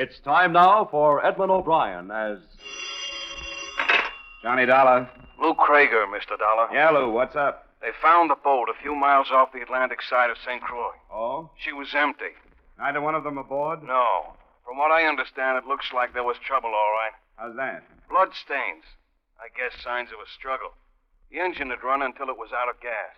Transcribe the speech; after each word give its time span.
It's 0.00 0.18
time 0.20 0.54
now 0.54 0.88
for 0.90 1.22
Edmond 1.26 1.50
O'Brien 1.50 2.10
as. 2.10 2.38
Johnny 4.42 4.64
Dollar. 4.64 5.06
Lou 5.38 5.52
Krager, 5.52 6.06
Mr. 6.08 6.38
Dollar. 6.38 6.72
Yeah, 6.72 6.88
Lou, 6.88 7.10
what's 7.10 7.36
up? 7.36 7.68
They 7.82 7.90
found 8.00 8.30
the 8.30 8.40
boat 8.42 8.70
a 8.70 8.82
few 8.82 8.94
miles 8.94 9.26
off 9.30 9.52
the 9.52 9.60
Atlantic 9.60 10.00
side 10.00 10.30
of 10.30 10.38
St. 10.42 10.62
Croix. 10.62 10.96
Oh? 11.12 11.50
She 11.58 11.74
was 11.74 11.88
empty. 11.94 12.32
Neither 12.78 13.02
one 13.02 13.14
of 13.14 13.24
them 13.24 13.36
aboard? 13.36 13.82
No. 13.82 14.32
From 14.64 14.78
what 14.78 14.90
I 14.90 15.04
understand, 15.04 15.58
it 15.58 15.68
looks 15.68 15.92
like 15.92 16.14
there 16.14 16.24
was 16.24 16.38
trouble, 16.38 16.70
all 16.70 16.92
right. 16.96 17.12
How's 17.36 17.56
that? 17.56 17.84
Blood 18.08 18.30
stains. 18.32 18.84
I 19.36 19.52
guess 19.52 19.84
signs 19.84 20.08
of 20.08 20.18
a 20.24 20.30
struggle. 20.32 20.70
The 21.30 21.40
engine 21.40 21.68
had 21.68 21.84
run 21.84 22.00
until 22.00 22.30
it 22.30 22.38
was 22.38 22.56
out 22.56 22.70
of 22.70 22.80
gas. 22.80 23.12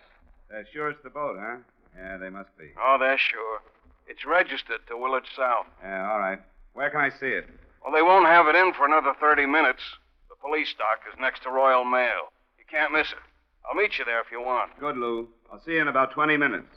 They're 0.49 0.67
sure 0.73 0.89
it's 0.89 1.01
the 1.01 1.09
boat, 1.09 1.37
huh? 1.39 1.59
Yeah, 1.95 2.17
they 2.17 2.29
must 2.29 2.51
be. 2.57 2.75
Oh, 2.77 2.97
they're 2.99 3.17
sure. 3.17 3.61
It's 4.05 4.25
registered 4.25 4.83
to 4.89 4.97
Willard 4.97 5.23
South. 5.33 5.67
Yeah, 5.81 6.11
all 6.11 6.19
right. 6.19 6.39
Where 6.73 6.89
can 6.89 7.01
I 7.01 7.09
see 7.09 7.27
it? 7.27 7.45
Well, 7.83 7.93
they 7.93 8.01
won't 8.01 8.27
have 8.27 8.47
it 8.47 8.55
in 8.55 8.73
for 8.73 8.85
another 8.85 9.13
30 9.19 9.45
minutes. 9.45 9.81
The 10.29 10.35
police 10.41 10.73
dock 10.77 11.01
is 11.11 11.19
next 11.19 11.43
to 11.43 11.49
Royal 11.49 11.83
Mail. 11.85 12.31
You 12.57 12.65
can't 12.69 12.91
miss 12.91 13.07
it. 13.11 13.23
I'll 13.65 13.75
meet 13.75 13.97
you 13.99 14.05
there 14.05 14.19
if 14.19 14.27
you 14.31 14.41
want. 14.41 14.71
Good, 14.79 14.97
Lou. 14.97 15.27
I'll 15.51 15.61
see 15.63 15.73
you 15.73 15.81
in 15.81 15.87
about 15.87 16.11
20 16.11 16.37
minutes. 16.37 16.67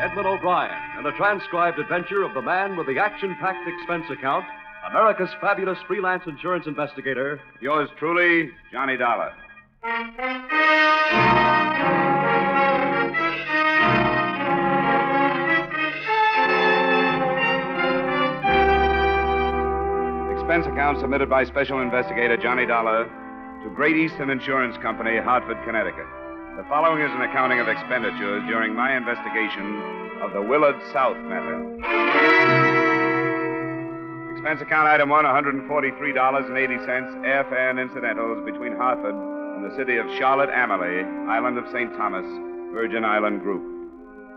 Edmond 0.00 0.26
O'Brien 0.26 0.72
and 0.98 1.06
a 1.06 1.12
transcribed 1.12 1.78
adventure 1.78 2.22
of 2.22 2.34
the 2.34 2.42
man 2.42 2.76
with 2.76 2.86
the 2.86 2.98
action 2.98 3.36
packed 3.40 3.66
expense 3.68 4.04
account, 4.10 4.44
America's 4.90 5.30
fabulous 5.40 5.78
freelance 5.86 6.24
insurance 6.26 6.66
investigator, 6.66 7.40
Yours 7.60 7.88
truly, 7.98 8.50
Johnny 8.72 8.96
Dollar. 8.96 9.32
Expense 20.52 20.70
account 20.70 21.00
submitted 21.00 21.30
by 21.30 21.44
Special 21.44 21.80
Investigator 21.80 22.36
Johnny 22.36 22.66
Dollar 22.66 23.08
to 23.64 23.70
Great 23.70 23.96
Eastern 23.96 24.28
Insurance 24.28 24.76
Company, 24.84 25.16
Hartford, 25.16 25.56
Connecticut. 25.64 26.04
The 26.58 26.64
following 26.68 27.00
is 27.00 27.10
an 27.10 27.22
accounting 27.22 27.58
of 27.58 27.68
expenditures 27.68 28.44
during 28.44 28.74
my 28.74 28.94
investigation 28.94 29.80
of 30.20 30.34
the 30.34 30.42
Willard 30.42 30.76
South 30.92 31.16
matter. 31.24 31.56
Expense 34.36 34.60
account 34.60 34.88
item 34.88 35.08
one, 35.08 35.24
$143.80, 35.24 36.12
airfare 37.24 37.70
and 37.70 37.80
incidentals 37.80 38.44
between 38.44 38.76
Hartford 38.76 39.14
and 39.56 39.64
the 39.64 39.74
city 39.74 39.96
of 39.96 40.04
Charlotte 40.18 40.50
Amalie, 40.50 41.08
island 41.32 41.56
of 41.56 41.64
St. 41.72 41.96
Thomas, 41.96 42.28
Virgin 42.74 43.06
Island 43.06 43.40
Group. 43.40 43.64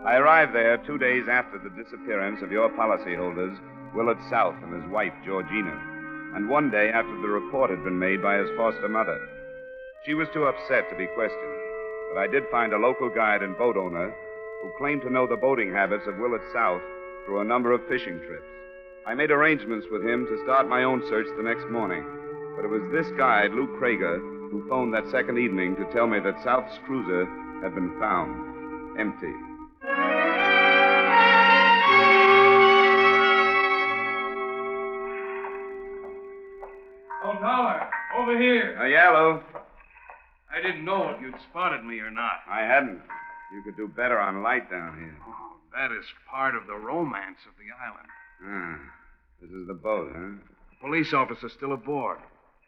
I 0.06 0.16
arrived 0.16 0.54
there 0.54 0.78
two 0.78 0.96
days 0.96 1.28
after 1.30 1.58
the 1.58 1.68
disappearance 1.76 2.40
of 2.40 2.50
your 2.50 2.70
policyholders, 2.70 3.60
Willard 3.94 4.16
South 4.30 4.54
and 4.62 4.82
his 4.82 4.90
wife, 4.90 5.12
Georgina, 5.22 5.95
and 6.36 6.50
one 6.50 6.70
day 6.70 6.90
after 6.92 7.16
the 7.22 7.28
report 7.28 7.70
had 7.70 7.82
been 7.82 7.98
made 7.98 8.20
by 8.20 8.36
his 8.36 8.50
foster 8.58 8.90
mother. 8.90 9.18
She 10.04 10.12
was 10.12 10.28
too 10.34 10.44
upset 10.44 10.88
to 10.90 10.96
be 10.96 11.08
questioned, 11.16 11.60
but 12.12 12.20
I 12.20 12.26
did 12.26 12.44
find 12.50 12.74
a 12.74 12.78
local 12.78 13.08
guide 13.08 13.42
and 13.42 13.56
boat 13.56 13.78
owner 13.78 14.14
who 14.62 14.70
claimed 14.76 15.00
to 15.02 15.10
know 15.10 15.26
the 15.26 15.36
boating 15.36 15.72
habits 15.72 16.06
of 16.06 16.18
Willard 16.18 16.42
South 16.52 16.82
through 17.24 17.40
a 17.40 17.44
number 17.44 17.72
of 17.72 17.80
fishing 17.88 18.20
trips. 18.20 18.44
I 19.06 19.14
made 19.14 19.30
arrangements 19.30 19.86
with 19.90 20.04
him 20.04 20.26
to 20.26 20.42
start 20.44 20.68
my 20.68 20.84
own 20.84 21.02
search 21.08 21.26
the 21.38 21.42
next 21.42 21.70
morning, 21.70 22.04
but 22.54 22.66
it 22.66 22.68
was 22.68 22.82
this 22.92 23.10
guide, 23.16 23.52
Lou 23.52 23.66
Krager, 23.80 24.18
who 24.50 24.68
phoned 24.68 24.92
that 24.92 25.10
second 25.10 25.38
evening 25.38 25.74
to 25.76 25.90
tell 25.90 26.06
me 26.06 26.20
that 26.20 26.44
South's 26.44 26.76
cruiser 26.84 27.24
had 27.62 27.74
been 27.74 27.98
found 27.98 29.00
empty. 29.00 29.32
Dollar, 37.46 37.88
over 38.18 38.36
here. 38.36 38.76
Uh, 38.80 38.86
yeah, 38.86 39.10
Lou. 39.10 39.40
I 40.52 40.60
didn't 40.60 40.84
know 40.84 41.10
if 41.10 41.20
you'd 41.20 41.34
spotted 41.48 41.84
me 41.84 42.00
or 42.00 42.10
not. 42.10 42.40
I 42.50 42.62
hadn't. 42.62 43.00
You 43.54 43.62
could 43.62 43.76
do 43.76 43.86
better 43.86 44.18
on 44.18 44.42
light 44.42 44.68
down 44.68 44.98
here. 44.98 45.16
Oh, 45.28 45.52
that 45.72 45.92
is 45.92 46.04
part 46.28 46.56
of 46.56 46.66
the 46.66 46.74
romance 46.74 47.38
of 47.46 47.54
the 47.56 47.70
island. 47.80 48.08
Ah, 48.44 48.78
this 49.40 49.50
is 49.52 49.68
the 49.68 49.74
boat, 49.74 50.10
huh? 50.12 50.42
The 50.70 50.76
police 50.88 51.12
officer 51.14 51.48
still 51.48 51.72
aboard. 51.72 52.18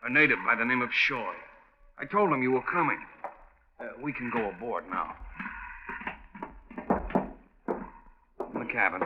A 0.05 0.11
native 0.13 0.39
by 0.47 0.55
the 0.55 0.65
name 0.65 0.81
of 0.81 0.91
Shoy. 0.93 1.35
I 1.99 2.05
told 2.05 2.31
him 2.33 2.45
you 2.45 2.53
were 2.53 2.63
coming. 2.63 3.01
Uh, 3.81 3.87
we 4.01 4.13
can 4.13 4.31
go 4.31 4.49
aboard 4.49 4.85
now. 4.89 5.17
In 8.55 8.61
the 8.61 8.73
cabin. 8.73 9.03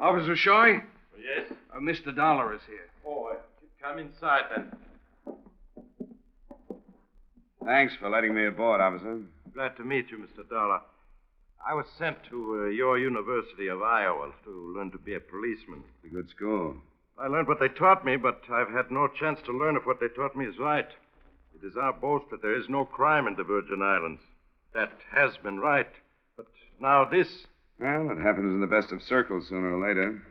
Officer 0.00 0.34
Shoy, 0.34 0.82
Yes? 1.16 1.52
uh, 1.72 1.78
Mr. 1.78 2.14
Dollar 2.14 2.54
is 2.54 2.60
here. 2.66 2.88
Oh, 3.06 3.28
uh, 3.32 3.36
come 3.80 3.98
inside 3.98 4.42
then. 4.54 4.72
Thanks 7.64 7.94
for 8.00 8.08
letting 8.08 8.34
me 8.34 8.46
aboard, 8.46 8.80
officer. 8.80 9.20
Glad 9.54 9.76
to 9.76 9.84
meet 9.84 10.10
you, 10.10 10.18
Mr. 10.18 10.48
Dollar. 10.48 10.80
I 11.66 11.74
was 11.74 11.86
sent 11.98 12.16
to 12.30 12.62
uh, 12.62 12.68
your 12.68 12.98
University 12.98 13.68
of 13.68 13.82
Iowa 13.82 14.32
to 14.44 14.74
learn 14.76 14.90
to 14.92 14.98
be 14.98 15.14
a 15.14 15.20
policeman. 15.20 15.82
It's 16.02 16.12
a 16.12 16.14
good 16.14 16.30
school. 16.30 16.76
I 17.18 17.26
learned 17.26 17.48
what 17.48 17.58
they 17.60 17.68
taught 17.68 18.04
me, 18.04 18.16
but 18.16 18.42
I've 18.50 18.70
had 18.70 18.90
no 18.90 19.08
chance 19.08 19.40
to 19.44 19.52
learn 19.52 19.76
if 19.76 19.84
what 19.84 20.00
they 20.00 20.08
taught 20.08 20.36
me 20.36 20.46
is 20.46 20.58
right. 20.58 20.88
It 21.60 21.66
is 21.66 21.76
our 21.76 21.92
boast 21.92 22.26
that 22.30 22.42
there 22.42 22.56
is 22.58 22.68
no 22.68 22.84
crime 22.84 23.26
in 23.26 23.34
the 23.34 23.42
Virgin 23.42 23.82
Islands. 23.82 24.22
That 24.72 24.92
has 25.12 25.36
been 25.42 25.58
right. 25.58 25.88
But 26.36 26.46
now 26.80 27.04
this. 27.04 27.26
Well, 27.80 28.10
it 28.10 28.22
happens 28.22 28.52
in 28.54 28.60
the 28.60 28.66
best 28.66 28.92
of 28.92 29.02
circles 29.02 29.48
sooner 29.48 29.76
or 29.76 29.86
later. 29.86 30.22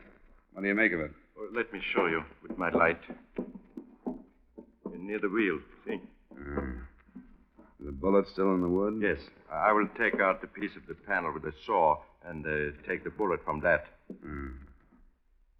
What 0.52 0.62
do 0.62 0.68
you 0.68 0.74
make 0.74 0.92
of 0.92 1.00
it? 1.00 1.12
Let 1.38 1.72
me 1.72 1.80
show 1.94 2.06
you 2.06 2.24
with 2.42 2.58
my 2.58 2.70
light. 2.70 3.00
You're 3.36 4.98
Near 4.98 5.20
the 5.20 5.28
wheel, 5.28 5.60
see? 5.86 6.00
Uh, 6.32 6.60
the 7.80 7.92
bullet 7.92 8.26
still 8.32 8.54
in 8.54 8.60
the 8.60 8.68
wood? 8.68 8.98
Yes. 9.00 9.18
I 9.50 9.72
will 9.72 9.88
take 9.96 10.20
out 10.20 10.40
the 10.40 10.48
piece 10.48 10.72
of 10.76 10.86
the 10.88 10.94
panel 10.94 11.32
with 11.32 11.44
a 11.44 11.52
saw 11.64 11.98
and 12.26 12.44
uh, 12.44 12.76
take 12.88 13.04
the 13.04 13.10
bullet 13.10 13.40
from 13.44 13.60
that. 13.60 13.86
Uh, 14.10 14.50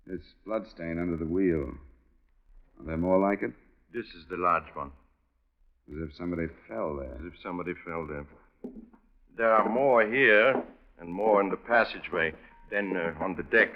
this 0.06 0.20
bloodstain 0.44 0.98
under 0.98 1.16
the 1.16 1.24
wheel. 1.24 1.72
Are 2.80 2.86
there 2.86 2.96
more 2.96 3.18
like 3.20 3.42
it? 3.42 3.52
This 3.94 4.06
is 4.06 4.24
the 4.28 4.36
large 4.36 4.68
one. 4.74 4.90
As 5.90 6.08
if 6.10 6.16
somebody 6.16 6.48
fell 6.66 6.96
there. 6.96 7.14
As 7.14 7.32
if 7.32 7.40
somebody 7.42 7.72
fell 7.86 8.06
there. 8.06 8.26
There 9.36 9.52
are 9.52 9.68
more 9.68 10.04
here 10.04 10.60
and 10.98 11.08
more 11.08 11.40
in 11.40 11.48
the 11.48 11.56
passageway 11.56 12.32
than 12.70 12.96
uh, 12.96 13.14
on 13.22 13.36
the 13.36 13.44
deck. 13.44 13.70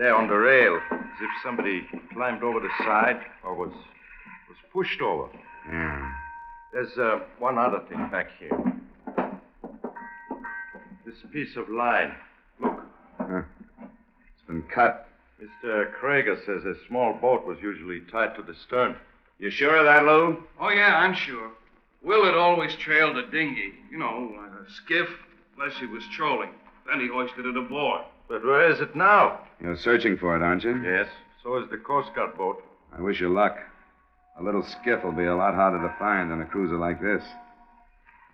There 0.00 0.16
on 0.16 0.28
the 0.28 0.34
rail, 0.34 0.80
as 0.90 1.20
if 1.20 1.28
somebody 1.42 1.86
climbed 2.14 2.42
over 2.42 2.58
the 2.58 2.70
side 2.78 3.20
or 3.44 3.54
was 3.54 3.70
was 4.48 4.56
pushed 4.72 5.02
over. 5.02 5.28
Yeah. 5.70 6.12
There's 6.72 6.96
uh, 6.96 7.18
one 7.38 7.58
other 7.58 7.82
thing 7.86 8.08
back 8.10 8.28
here. 8.38 8.58
This 11.04 11.16
piece 11.30 11.54
of 11.54 11.68
line. 11.68 12.14
Look, 12.62 12.80
Huh. 13.18 13.42
It's 13.82 14.46
been 14.46 14.62
cut. 14.74 15.06
Mr. 15.38 15.92
Krager 16.00 16.38
says 16.46 16.64
a 16.64 16.76
small 16.88 17.12
boat 17.12 17.46
was 17.46 17.58
usually 17.60 18.00
tied 18.10 18.34
to 18.36 18.42
the 18.42 18.54
stern. 18.54 18.96
You 19.38 19.50
sure 19.50 19.76
of 19.76 19.84
that, 19.84 20.04
Lou? 20.04 20.42
Oh, 20.58 20.70
yeah, 20.70 20.96
I'm 20.96 21.14
sure. 21.14 21.50
Willard 22.02 22.36
always 22.36 22.74
trailed 22.76 23.18
a 23.18 23.30
dinghy. 23.30 23.74
You 23.90 23.98
know, 23.98 24.32
like 24.34 24.66
a 24.66 24.72
skiff, 24.82 25.08
unless 25.58 25.76
he 25.78 25.84
was 25.84 26.04
trolling. 26.16 26.52
Then 26.88 27.00
he 27.00 27.08
hoisted 27.08 27.44
it 27.44 27.54
aboard. 27.54 28.00
But 28.30 28.44
where 28.44 28.70
is 28.70 28.80
it 28.80 28.94
now? 28.94 29.40
You're 29.60 29.76
searching 29.76 30.16
for 30.16 30.36
it, 30.36 30.42
aren't 30.42 30.62
you? 30.62 30.80
Yes, 30.84 31.08
so 31.42 31.58
is 31.58 31.68
the 31.68 31.78
Coast 31.78 32.14
Guard 32.14 32.38
boat. 32.38 32.62
I 32.96 33.02
wish 33.02 33.20
you 33.20 33.28
luck. 33.28 33.58
A 34.38 34.42
little 34.42 34.62
skiff 34.62 35.02
will 35.02 35.10
be 35.10 35.24
a 35.24 35.34
lot 35.34 35.56
harder 35.56 35.78
to 35.84 35.92
find 35.98 36.30
than 36.30 36.40
a 36.40 36.46
cruiser 36.46 36.78
like 36.78 37.02
this. 37.02 37.24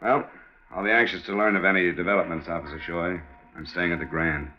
Well, 0.02 0.28
I'll 0.70 0.84
be 0.84 0.90
anxious 0.90 1.22
to 1.22 1.32
learn 1.34 1.56
of 1.56 1.64
any 1.64 1.90
developments, 1.92 2.46
Officer 2.46 2.78
Shoy. 2.86 3.22
I'm 3.56 3.64
staying 3.64 3.92
at 3.92 3.98
the 3.98 4.04
Grand. 4.04 4.50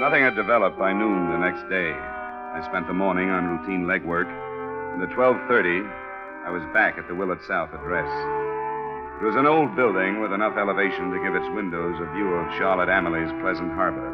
Nothing 0.00 0.22
had 0.24 0.34
developed 0.36 0.78
by 0.78 0.94
noon 0.94 1.30
the 1.32 1.38
next 1.38 1.68
day. 1.68 1.92
I 1.92 2.66
spent 2.66 2.86
the 2.86 2.94
morning 2.94 3.28
on 3.28 3.58
routine 3.58 3.84
legwork, 3.84 4.26
and 4.94 5.02
at 5.02 5.10
12:30, 5.10 5.86
I 6.44 6.50
was 6.50 6.62
back 6.72 6.96
at 6.98 7.06
the 7.06 7.14
Willard 7.14 7.40
South 7.46 7.68
address. 7.74 8.08
It 9.20 9.24
was 9.24 9.36
an 9.36 9.46
old 9.46 9.76
building 9.76 10.20
with 10.22 10.32
enough 10.32 10.56
elevation 10.56 11.12
to 11.12 11.22
give 11.22 11.36
its 11.36 11.48
windows 11.54 12.00
a 12.00 12.08
view 12.16 12.32
of 12.32 12.56
Charlotte 12.56 12.88
Amalie's 12.88 13.30
pleasant 13.42 13.70
harbor. 13.72 14.08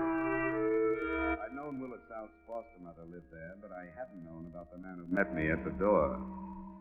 I'd 1.41 1.55
known 1.55 1.79
Willard 1.79 2.03
South's 2.09 2.35
foster 2.47 2.83
mother 2.83 3.07
lived 3.11 3.31
there, 3.31 3.55
but 3.63 3.71
I 3.71 3.87
hadn't 3.97 4.25
known 4.25 4.51
about 4.51 4.73
the 4.73 4.79
man 4.79 4.99
who 4.99 5.15
met 5.15 5.33
me 5.35 5.51
at 5.51 5.65
the 5.65 5.71
door. 5.79 6.19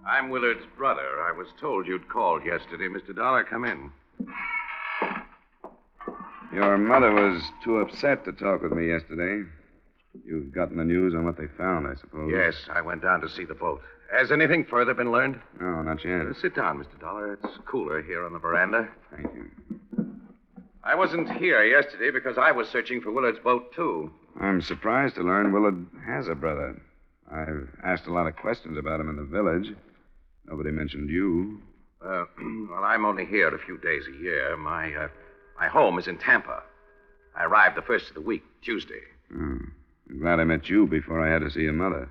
I'm 0.05 0.29
Willard's 0.29 0.65
brother. 0.75 1.21
I 1.21 1.31
was 1.31 1.47
told 1.61 1.85
you'd 1.85 2.09
called 2.09 2.43
yesterday. 2.43 2.87
Mr. 2.87 3.15
Dollar, 3.15 3.43
come 3.43 3.65
in. 3.65 3.91
Your 6.51 6.77
mother 6.77 7.11
was 7.11 7.41
too 7.63 7.77
upset 7.77 8.25
to 8.25 8.31
talk 8.31 8.63
with 8.63 8.71
me 8.71 8.87
yesterday. 8.87 9.47
You've 10.25 10.53
gotten 10.53 10.77
the 10.77 10.85
news 10.85 11.13
on 11.13 11.25
what 11.25 11.37
they 11.37 11.47
found, 11.57 11.85
I 11.85 11.95
suppose. 11.99 12.31
Yes, 12.33 12.55
I 12.73 12.81
went 12.81 13.01
down 13.01 13.21
to 13.21 13.29
see 13.29 13.45
the 13.45 13.53
boat. 13.53 13.81
Has 14.11 14.31
anything 14.31 14.65
further 14.65 14.93
been 14.93 15.11
learned? 15.11 15.39
No, 15.59 15.81
not 15.81 16.03
yet. 16.05 16.21
Sit 16.41 16.55
down, 16.55 16.77
Mr. 16.77 16.99
Dollar. 16.99 17.33
It's 17.33 17.57
cooler 17.65 18.01
here 18.01 18.25
on 18.25 18.33
the 18.33 18.39
veranda. 18.39 18.87
Thank 19.15 19.33
you. 19.33 19.49
I 20.83 20.93
wasn't 20.95 21.31
here 21.37 21.63
yesterday 21.63 22.11
because 22.11 22.37
I 22.37 22.51
was 22.51 22.69
searching 22.69 23.01
for 23.01 23.11
Willard's 23.11 23.39
boat, 23.39 23.73
too. 23.73 24.11
I'm 24.39 24.61
surprised 24.61 25.15
to 25.15 25.23
learn 25.23 25.51
Willard 25.51 25.85
has 26.05 26.27
a 26.27 26.35
brother. 26.35 26.79
I've 27.31 27.69
asked 27.83 28.05
a 28.05 28.13
lot 28.13 28.27
of 28.27 28.35
questions 28.35 28.77
about 28.77 28.99
him 28.99 29.09
in 29.09 29.15
the 29.15 29.23
village. 29.23 29.73
Nobody 30.45 30.69
mentioned 30.69 31.09
you. 31.09 31.61
Uh, 32.05 32.25
well, 32.69 32.83
I'm 32.83 33.05
only 33.05 33.25
here 33.25 33.47
a 33.47 33.59
few 33.59 33.79
days 33.79 34.03
a 34.07 34.21
year. 34.21 34.55
My, 34.57 34.93
uh, 34.93 35.07
my 35.59 35.67
home 35.67 35.97
is 35.97 36.07
in 36.07 36.19
Tampa. 36.19 36.61
I 37.35 37.45
arrived 37.45 37.75
the 37.75 37.81
first 37.81 38.09
of 38.09 38.13
the 38.13 38.21
week, 38.21 38.43
Tuesday. 38.61 39.01
Oh. 39.33 39.57
I'm 40.07 40.19
glad 40.19 40.39
I 40.39 40.43
met 40.43 40.69
you 40.69 40.85
before 40.85 41.19
I 41.19 41.31
had 41.31 41.41
to 41.41 41.49
see 41.49 41.61
your 41.61 41.73
mother. 41.73 42.07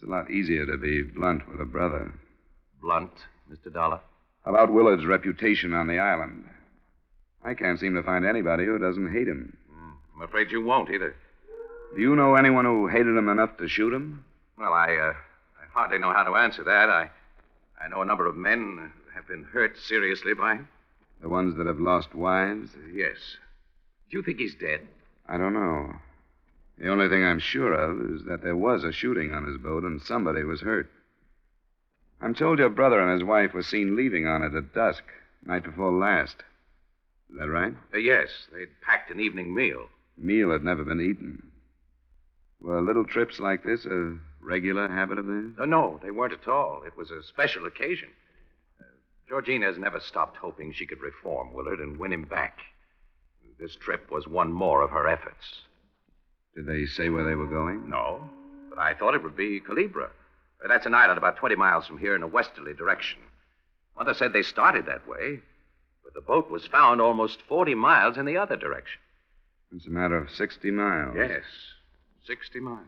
It's 0.00 0.08
a 0.08 0.10
lot 0.10 0.30
easier 0.30 0.64
to 0.64 0.78
be 0.78 1.02
blunt 1.02 1.46
with 1.46 1.60
a 1.60 1.66
brother. 1.66 2.10
Blunt, 2.80 3.10
Mr. 3.52 3.70
Dollar. 3.70 4.00
About 4.46 4.72
Willard's 4.72 5.04
reputation 5.04 5.74
on 5.74 5.88
the 5.88 5.98
island. 5.98 6.48
I 7.44 7.52
can't 7.52 7.78
seem 7.78 7.94
to 7.96 8.02
find 8.02 8.24
anybody 8.24 8.64
who 8.64 8.78
doesn't 8.78 9.12
hate 9.12 9.28
him. 9.28 9.54
I'm 10.16 10.22
afraid 10.22 10.50
you 10.52 10.64
won't 10.64 10.88
either. 10.88 11.14
Do 11.94 12.00
you 12.00 12.16
know 12.16 12.34
anyone 12.34 12.64
who 12.64 12.86
hated 12.86 13.14
him 13.14 13.28
enough 13.28 13.58
to 13.58 13.68
shoot 13.68 13.92
him? 13.92 14.24
Well, 14.56 14.72
I, 14.72 14.94
uh, 14.94 15.12
I 15.12 15.66
hardly 15.70 15.98
know 15.98 16.14
how 16.14 16.22
to 16.22 16.34
answer 16.34 16.64
that. 16.64 16.88
I, 16.88 17.10
I 17.78 17.88
know 17.88 18.00
a 18.00 18.06
number 18.06 18.24
of 18.24 18.36
men 18.36 18.90
have 19.14 19.28
been 19.28 19.44
hurt 19.44 19.76
seriously 19.78 20.32
by 20.32 20.54
him. 20.54 20.68
The 21.20 21.28
ones 21.28 21.58
that 21.58 21.66
have 21.66 21.78
lost 21.78 22.14
wives? 22.14 22.70
Yes. 22.90 23.18
Do 24.10 24.16
you 24.16 24.22
think 24.22 24.38
he's 24.38 24.54
dead? 24.54 24.80
I 25.28 25.36
don't 25.36 25.52
know. 25.52 25.92
The 26.80 26.88
only 26.88 27.10
thing 27.10 27.22
I'm 27.22 27.40
sure 27.40 27.74
of 27.74 28.00
is 28.10 28.24
that 28.24 28.42
there 28.42 28.56
was 28.56 28.84
a 28.84 28.92
shooting 28.92 29.34
on 29.34 29.44
his 29.44 29.58
boat 29.58 29.84
and 29.84 30.00
somebody 30.00 30.44
was 30.44 30.62
hurt. 30.62 30.90
I'm 32.22 32.34
told 32.34 32.58
your 32.58 32.70
brother 32.70 33.00
and 33.00 33.12
his 33.20 33.26
wife 33.26 33.52
were 33.52 33.62
seen 33.62 33.96
leaving 33.96 34.26
on 34.26 34.42
it 34.42 34.54
at 34.54 34.72
dusk, 34.72 35.02
night 35.44 35.64
before 35.64 35.92
last. 35.92 36.36
Is 37.30 37.38
that 37.38 37.50
right? 37.50 37.74
Uh, 37.92 37.98
yes, 37.98 38.28
they'd 38.50 38.80
packed 38.80 39.10
an 39.10 39.20
evening 39.20 39.54
meal. 39.54 39.88
Meal 40.16 40.52
had 40.52 40.64
never 40.64 40.82
been 40.82 41.02
eaten. 41.02 41.50
Were 42.62 42.80
little 42.80 43.04
trips 43.04 43.38
like 43.38 43.62
this 43.62 43.84
a 43.84 44.16
regular 44.40 44.88
habit 44.88 45.18
of 45.18 45.26
theirs? 45.26 45.52
Uh, 45.58 45.66
no, 45.66 46.00
they 46.02 46.10
weren't 46.10 46.32
at 46.32 46.48
all. 46.48 46.82
It 46.86 46.96
was 46.96 47.10
a 47.10 47.22
special 47.22 47.66
occasion. 47.66 48.08
Uh, 48.80 48.84
Georgina 49.28 49.66
has 49.66 49.76
never 49.76 50.00
stopped 50.00 50.38
hoping 50.38 50.72
she 50.72 50.86
could 50.86 51.02
reform 51.02 51.52
Willard 51.52 51.80
and 51.80 51.98
win 51.98 52.12
him 52.12 52.22
back. 52.22 52.58
This 53.58 53.76
trip 53.76 54.10
was 54.10 54.26
one 54.26 54.50
more 54.50 54.80
of 54.80 54.90
her 54.90 55.06
efforts. 55.06 55.60
Did 56.54 56.66
they 56.66 56.86
say 56.86 57.08
where 57.08 57.24
they 57.24 57.34
were 57.34 57.46
going? 57.46 57.88
No, 57.88 58.28
but 58.68 58.78
I 58.78 58.94
thought 58.94 59.14
it 59.14 59.22
would 59.22 59.36
be 59.36 59.60
Culebra. 59.60 60.06
Uh, 60.64 60.68
That's 60.68 60.86
an 60.86 60.94
island 60.94 61.18
about 61.18 61.36
20 61.36 61.54
miles 61.56 61.86
from 61.86 61.98
here 61.98 62.14
in 62.14 62.22
a 62.22 62.26
westerly 62.26 62.74
direction. 62.74 63.20
Mother 63.96 64.14
said 64.14 64.32
they 64.32 64.42
started 64.42 64.86
that 64.86 65.06
way, 65.08 65.40
but 66.02 66.14
the 66.14 66.20
boat 66.20 66.50
was 66.50 66.66
found 66.66 67.00
almost 67.00 67.40
40 67.48 67.74
miles 67.74 68.16
in 68.16 68.24
the 68.26 68.36
other 68.36 68.56
direction. 68.56 69.00
It's 69.74 69.86
a 69.86 69.90
matter 69.90 70.16
of 70.18 70.30
60 70.30 70.70
miles. 70.70 71.14
Yes, 71.16 71.44
60 72.26 72.60
miles. 72.60 72.86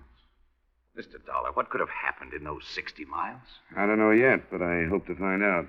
Mr. 0.99 1.25
Dollar, 1.25 1.53
what 1.53 1.70
could 1.70 1.81
have 1.81 1.88
happened 1.88 2.35
in 2.35 2.44
those 2.44 2.64
60 2.75 3.05
miles? 3.06 3.41
I 3.76 3.87
don't 3.87 3.99
know 3.99 4.11
yet, 4.11 4.50
but 4.50 4.61
I 4.61 4.85
hope 4.91 5.06
to 5.06 5.14
find 5.14 5.43
out. 5.43 5.67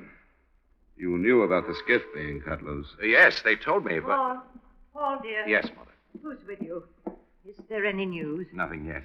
You 0.97 1.17
knew 1.17 1.43
about 1.43 1.65
the 1.67 1.75
skiff 1.75 2.01
being 2.13 2.41
cut 2.41 2.61
loose. 2.63 2.87
Uh, 3.01 3.05
yes, 3.05 3.41
they 3.43 3.55
told 3.55 3.85
me, 3.85 3.99
but. 3.99 4.15
Paul, 4.15 4.43
Paul, 4.93 5.19
dear. 5.23 5.47
Yes, 5.47 5.67
Mother. 5.77 5.91
Who's 6.21 6.45
with 6.47 6.61
you? 6.61 6.83
Is 7.47 7.55
there 7.69 7.85
any 7.85 8.05
news? 8.05 8.47
Nothing 8.53 8.85
yet. 8.85 9.03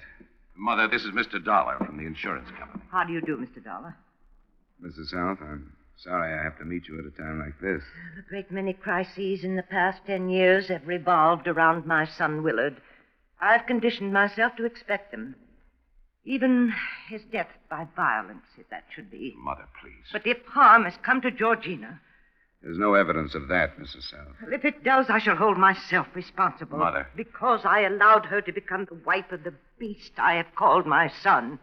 Mother, 0.55 0.87
this 0.87 1.03
is 1.03 1.11
Mr. 1.11 1.43
Dollar 1.43 1.77
from 1.77 1.97
the 1.97 2.05
insurance 2.05 2.49
company. 2.57 2.83
How 2.91 3.03
do 3.03 3.13
you 3.13 3.21
do, 3.21 3.37
Mr. 3.37 3.63
Dollar? 3.63 3.95
Mrs. 4.81 5.07
South, 5.09 5.39
I'm 5.41 5.73
sorry 5.97 6.33
I 6.37 6.43
have 6.43 6.57
to 6.59 6.65
meet 6.65 6.87
you 6.87 6.99
at 6.99 7.05
a 7.05 7.21
time 7.21 7.39
like 7.39 7.59
this. 7.59 7.83
A 8.17 8.29
great 8.29 8.49
many 8.49 8.73
crises 8.73 9.43
in 9.43 9.55
the 9.55 9.63
past 9.63 10.01
ten 10.05 10.29
years 10.29 10.69
have 10.69 10.87
revolved 10.87 11.47
around 11.47 11.85
my 11.85 12.05
son 12.05 12.43
Willard. 12.43 12.77
I've 13.41 13.65
conditioned 13.65 14.13
myself 14.13 14.55
to 14.57 14.65
expect 14.65 15.11
them. 15.11 15.35
Even 16.25 16.73
his 17.09 17.21
death 17.31 17.49
by 17.69 17.87
violence, 17.95 18.45
if 18.57 18.69
that 18.69 18.83
should 18.93 19.09
be. 19.09 19.33
Mother, 19.37 19.67
please. 19.81 20.05
But 20.11 20.27
if 20.27 20.37
harm 20.45 20.83
has 20.83 20.95
come 21.03 21.21
to 21.21 21.31
Georgina, 21.31 21.99
There's 22.61 22.77
no 22.77 22.93
evidence 22.93 23.35
of 23.35 23.47
that, 23.47 23.79
Mrs. 23.79 24.09
South. 24.11 24.35
well, 24.41 24.53
if 24.53 24.65
it 24.65 24.83
does, 24.83 25.09
I 25.09 25.19
shall 25.19 25.37
hold 25.37 25.57
myself 25.57 26.07
responsible. 26.13 26.77
Mother. 26.77 27.07
Because 27.15 27.61
I 27.63 27.81
allowed 27.81 28.25
her 28.25 28.41
to 28.41 28.51
become 28.51 28.85
the 28.85 28.99
wife 29.05 29.31
of 29.31 29.43
the 29.43 29.53
beast 29.79 30.11
I 30.17 30.33
have 30.33 30.53
called 30.55 30.85
my 30.85 31.07
son. 31.07 31.57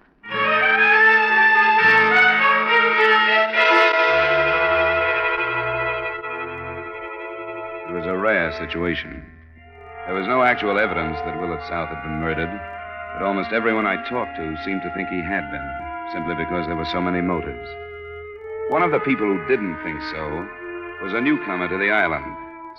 It 7.89 7.93
was 7.93 8.07
a 8.07 8.17
rare 8.17 8.53
situation. 8.57 9.23
There 10.07 10.15
was 10.15 10.27
no 10.27 10.43
actual 10.43 10.79
evidence 10.79 11.19
that 11.21 11.39
Willard 11.39 11.63
South 11.69 11.89
had 11.91 12.03
been 12.03 12.21
murdered, 12.21 12.51
but 13.15 13.23
almost 13.23 13.53
everyone 13.53 13.87
I 13.87 14.03
talked 14.09 14.37
to 14.37 14.57
seemed 14.65 14.83
to 14.83 14.93
think 14.95 15.09
he 15.09 15.21
had 15.21 15.51
been, 15.51 15.69
simply 16.13 16.35
because 16.37 16.67
there 16.67 16.77
were 16.77 16.89
so 16.89 17.03
many 17.03 17.21
motives. 17.21 17.69
One 18.71 18.83
of 18.83 18.93
the 18.93 19.01
people 19.01 19.27
who 19.27 19.47
didn't 19.47 19.77
think 19.85 20.01
so 20.11 20.49
was 21.03 21.13
a 21.13 21.21
newcomer 21.21 21.69
to 21.69 21.79
the 21.79 21.91
island, 21.91 22.25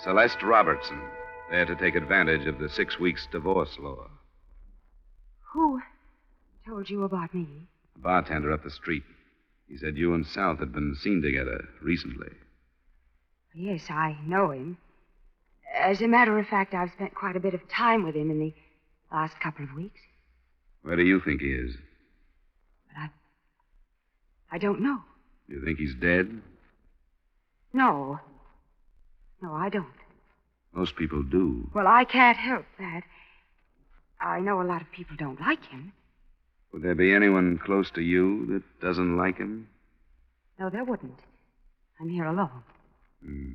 Celeste 0.02 0.42
Robertson, 0.42 1.00
there 1.50 1.64
to 1.64 1.76
take 1.76 1.94
advantage 1.94 2.46
of 2.46 2.58
the 2.58 2.68
six 2.68 2.98
weeks 2.98 3.26
divorce 3.30 3.76
law. 3.78 4.08
Who 5.52 5.80
told 6.66 6.90
you 6.90 7.04
about 7.04 7.34
me? 7.34 7.46
A 7.96 7.98
bartender 7.98 8.52
up 8.52 8.64
the 8.64 8.70
street. 8.70 9.02
He 9.68 9.76
said 9.76 9.96
you 9.96 10.14
and 10.14 10.26
South 10.26 10.58
had 10.58 10.72
been 10.72 10.94
seen 10.94 11.22
together 11.22 11.68
recently. 11.82 12.30
Yes, 13.54 13.90
I 13.90 14.16
know 14.26 14.50
him. 14.50 14.78
As 15.74 16.00
a 16.00 16.08
matter 16.08 16.38
of 16.38 16.46
fact, 16.46 16.74
I've 16.74 16.92
spent 16.92 17.14
quite 17.14 17.36
a 17.36 17.40
bit 17.40 17.54
of 17.54 17.68
time 17.68 18.04
with 18.04 18.14
him 18.14 18.30
in 18.30 18.38
the 18.40 18.54
last 19.12 19.38
couple 19.40 19.64
of 19.64 19.74
weeks. 19.74 20.00
Where 20.82 20.96
do 20.96 21.02
you 21.02 21.20
think 21.20 21.40
he 21.40 21.52
is? 21.52 21.76
But 22.88 23.02
I. 23.02 24.56
I 24.56 24.58
don't 24.58 24.80
know. 24.80 24.98
You 25.48 25.62
think 25.64 25.78
he's 25.78 25.94
dead? 25.94 26.40
No. 27.72 28.20
No, 29.42 29.52
I 29.52 29.68
don't. 29.68 29.86
Most 30.72 30.96
people 30.96 31.22
do. 31.22 31.70
Well, 31.74 31.86
I 31.86 32.04
can't 32.04 32.36
help 32.36 32.64
that. 32.78 33.02
I 34.20 34.40
know 34.40 34.60
a 34.60 34.64
lot 34.64 34.82
of 34.82 34.90
people 34.90 35.16
don't 35.16 35.40
like 35.40 35.64
him. 35.66 35.92
Would 36.72 36.82
there 36.82 36.94
be 36.94 37.14
anyone 37.14 37.58
close 37.58 37.90
to 37.92 38.02
you 38.02 38.46
that 38.46 38.62
doesn't 38.80 39.16
like 39.16 39.38
him? 39.38 39.68
No, 40.58 40.70
there 40.70 40.84
wouldn't. 40.84 41.18
I'm 42.00 42.08
here 42.08 42.24
alone. 42.26 42.62
Hmm. 43.24 43.52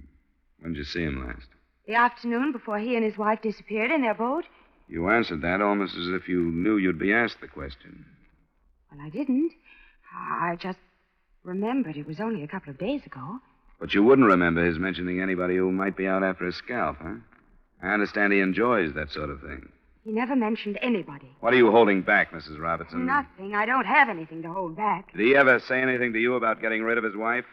When 0.60 0.74
did 0.74 0.80
you 0.80 0.86
see 0.86 1.04
him 1.04 1.26
last? 1.26 1.48
The 1.86 1.96
afternoon 1.96 2.54
before 2.54 2.80
he 2.80 2.96
and 2.96 3.04
his 3.04 3.18
wife 3.18 3.42
disappeared 3.42 3.92
in 3.92 4.02
their 4.02 4.14
boat? 4.14 4.46
You 4.88 5.10
answered 5.10 5.42
that 5.42 5.62
almost 5.62 5.96
as 5.96 6.08
if 6.08 6.28
you 6.28 6.42
knew 6.42 6.78
you'd 6.78 7.00
be 7.00 7.14
asked 7.14 7.42
the 7.42 7.48
question. 7.48 8.06
Well, 8.92 9.06
I 9.06 9.10
didn't. 9.10 9.52
I 10.16 10.56
just 10.60 10.80
remembered 11.44 11.98
it 11.98 12.08
was 12.08 12.20
only 12.20 12.44
a 12.44 12.48
couple 12.48 12.70
of 12.72 12.78
days 12.78 13.06
ago. 13.06 13.40
But 13.84 13.94
you 13.94 14.02
wouldn't 14.02 14.30
remember 14.30 14.64
his 14.64 14.80
mentioning 14.80 15.20
anybody 15.20 15.58
who 15.58 15.70
might 15.70 15.98
be 15.98 16.08
out 16.08 16.24
after 16.24 16.46
his 16.46 16.56
scalp, 16.56 16.96
huh? 17.02 17.16
I 17.82 17.94
understand 17.94 18.32
he 18.32 18.40
enjoys 18.40 18.94
that 18.94 19.12
sort 19.12 19.30
of 19.30 19.42
thing. 19.42 19.68
He 20.06 20.14
never 20.14 20.38
mentioned 20.38 20.80
anybody. 20.82 21.36
What 21.42 21.54
are 21.54 21.58
you 21.58 21.70
holding 21.70 22.02
back, 22.02 22.32
Mrs. 22.32 22.62
Robertson? 22.62 23.06
Nothing. 23.06 23.56
I 23.56 23.66
don't 23.66 23.86
have 23.86 24.08
anything 24.08 24.42
to 24.44 24.54
hold 24.54 24.78
back. 24.78 25.12
Did 25.12 25.20
he 25.28 25.36
ever 25.36 25.60
say 25.60 25.82
anything 25.82 26.14
to 26.14 26.20
you 26.20 26.36
about 26.36 26.62
getting 26.62 26.82
rid 26.82 26.98
of 26.98 27.04
his 27.04 27.18
wife? 27.18 27.44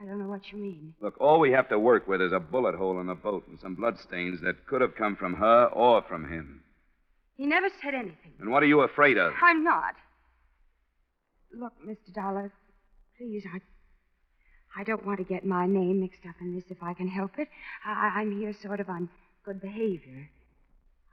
I 0.00 0.04
don't 0.04 0.20
know 0.20 0.28
what 0.28 0.52
you 0.52 0.58
mean. 0.58 0.94
Look, 1.00 1.20
all 1.20 1.40
we 1.40 1.50
have 1.50 1.68
to 1.70 1.78
work 1.80 2.06
with 2.06 2.22
is 2.22 2.32
a 2.32 2.38
bullet 2.38 2.76
hole 2.76 3.00
in 3.00 3.08
the 3.08 3.16
boat 3.16 3.48
and 3.48 3.58
some 3.58 3.74
bloodstains 3.74 4.40
that 4.42 4.68
could 4.68 4.82
have 4.82 4.94
come 4.94 5.16
from 5.16 5.34
her 5.34 5.64
or 5.72 6.02
from 6.02 6.30
him. 6.30 6.62
He 7.36 7.46
never 7.46 7.66
said 7.82 7.94
anything. 7.94 8.34
And 8.38 8.52
what 8.52 8.62
are 8.62 8.66
you 8.66 8.82
afraid 8.82 9.18
of? 9.18 9.32
I'm 9.42 9.64
not. 9.64 9.96
Look, 11.52 11.72
Mr. 11.84 12.14
Dollar, 12.14 12.52
please, 13.18 13.42
I. 13.52 13.58
I 14.76 14.84
don't 14.84 15.04
want 15.04 15.18
to 15.18 15.24
get 15.24 15.44
my 15.44 15.66
name 15.66 16.00
mixed 16.00 16.24
up 16.28 16.36
in 16.40 16.54
this 16.54 16.64
if 16.70 16.82
I 16.82 16.94
can 16.94 17.08
help 17.08 17.38
it. 17.38 17.48
I, 17.84 18.12
I'm 18.16 18.38
here 18.38 18.52
sort 18.62 18.80
of 18.80 18.88
on 18.88 19.08
good 19.44 19.60
behavior. 19.60 20.28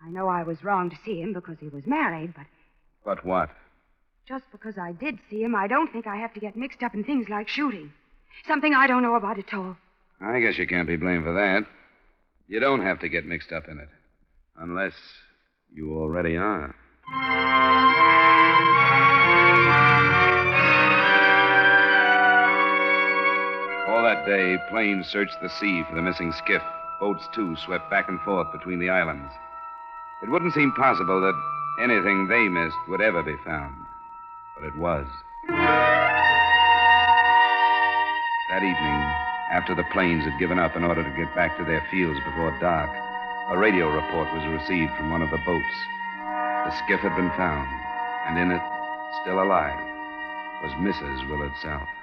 I 0.05 0.09
know 0.09 0.27
I 0.27 0.43
was 0.43 0.63
wrong 0.63 0.89
to 0.91 0.95
see 1.03 1.21
him 1.21 1.33
because 1.33 1.57
he 1.59 1.69
was 1.69 1.87
married, 1.87 2.33
but 2.35 2.45
But 3.05 3.25
what? 3.25 3.49
just 4.27 4.43
because 4.51 4.77
I 4.77 4.91
did 4.91 5.17
see 5.29 5.41
him, 5.41 5.55
I 5.55 5.67
don't 5.67 5.89
think 5.91 6.05
I 6.05 6.17
have 6.17 6.33
to 6.33 6.39
get 6.41 6.57
mixed 6.57 6.83
up 6.83 6.93
in 6.93 7.03
things 7.05 7.29
like 7.29 7.47
shooting. 7.47 7.93
Something 8.45 8.73
I 8.73 8.85
don't 8.85 9.01
know 9.01 9.15
about 9.15 9.39
at 9.39 9.53
all. 9.53 9.77
I 10.19 10.39
guess 10.41 10.57
you 10.57 10.67
can't 10.67 10.87
be 10.87 10.97
blamed 10.97 11.23
for 11.23 11.33
that. 11.33 11.65
You 12.49 12.59
don't 12.59 12.81
have 12.81 12.99
to 12.99 13.09
get 13.09 13.25
mixed 13.25 13.51
up 13.53 13.67
in 13.69 13.79
it. 13.79 13.87
Unless 14.57 14.93
you 15.73 15.97
already 15.97 16.35
are. 16.35 16.75
All 23.97 24.03
that 24.03 24.27
day, 24.27 24.61
planes 24.69 25.07
searched 25.07 25.41
the 25.41 25.49
sea 25.49 25.81
for 25.89 25.95
the 25.95 26.03
missing 26.03 26.31
skiff. 26.31 26.61
Boats, 26.99 27.27
too, 27.33 27.55
swept 27.55 27.89
back 27.89 28.07
and 28.07 28.21
forth 28.21 28.51
between 28.51 28.77
the 28.77 28.91
islands. 28.91 29.33
It 30.21 30.29
wouldn't 30.29 30.53
seem 30.53 30.71
possible 30.73 31.19
that 31.19 31.33
anything 31.81 32.27
they 32.27 32.47
missed 32.47 32.77
would 32.89 33.01
ever 33.01 33.23
be 33.23 33.35
found. 33.43 33.73
But 34.53 34.67
it 34.67 34.77
was. 34.77 35.07
That 38.53 38.61
evening, 38.61 39.01
after 39.49 39.73
the 39.73 39.89
planes 39.91 40.25
had 40.25 40.37
given 40.37 40.59
up 40.59 40.75
in 40.75 40.83
order 40.83 41.01
to 41.01 41.17
get 41.17 41.33
back 41.33 41.57
to 41.57 41.65
their 41.65 41.81
fields 41.89 42.19
before 42.23 42.55
dark, 42.61 42.91
a 43.49 43.57
radio 43.57 43.89
report 43.89 44.31
was 44.31 44.45
received 44.61 44.93
from 44.93 45.09
one 45.09 45.23
of 45.23 45.31
the 45.31 45.41
boats. 45.43 45.75
The 46.69 46.77
skiff 46.85 46.99
had 46.99 47.15
been 47.17 47.31
found, 47.31 47.67
and 48.29 48.37
in 48.37 48.51
it, 48.51 48.61
still 49.23 49.41
alive, 49.41 49.81
was 50.61 50.71
Mrs. 50.85 51.27
Willard 51.27 51.57
South. 51.63 51.96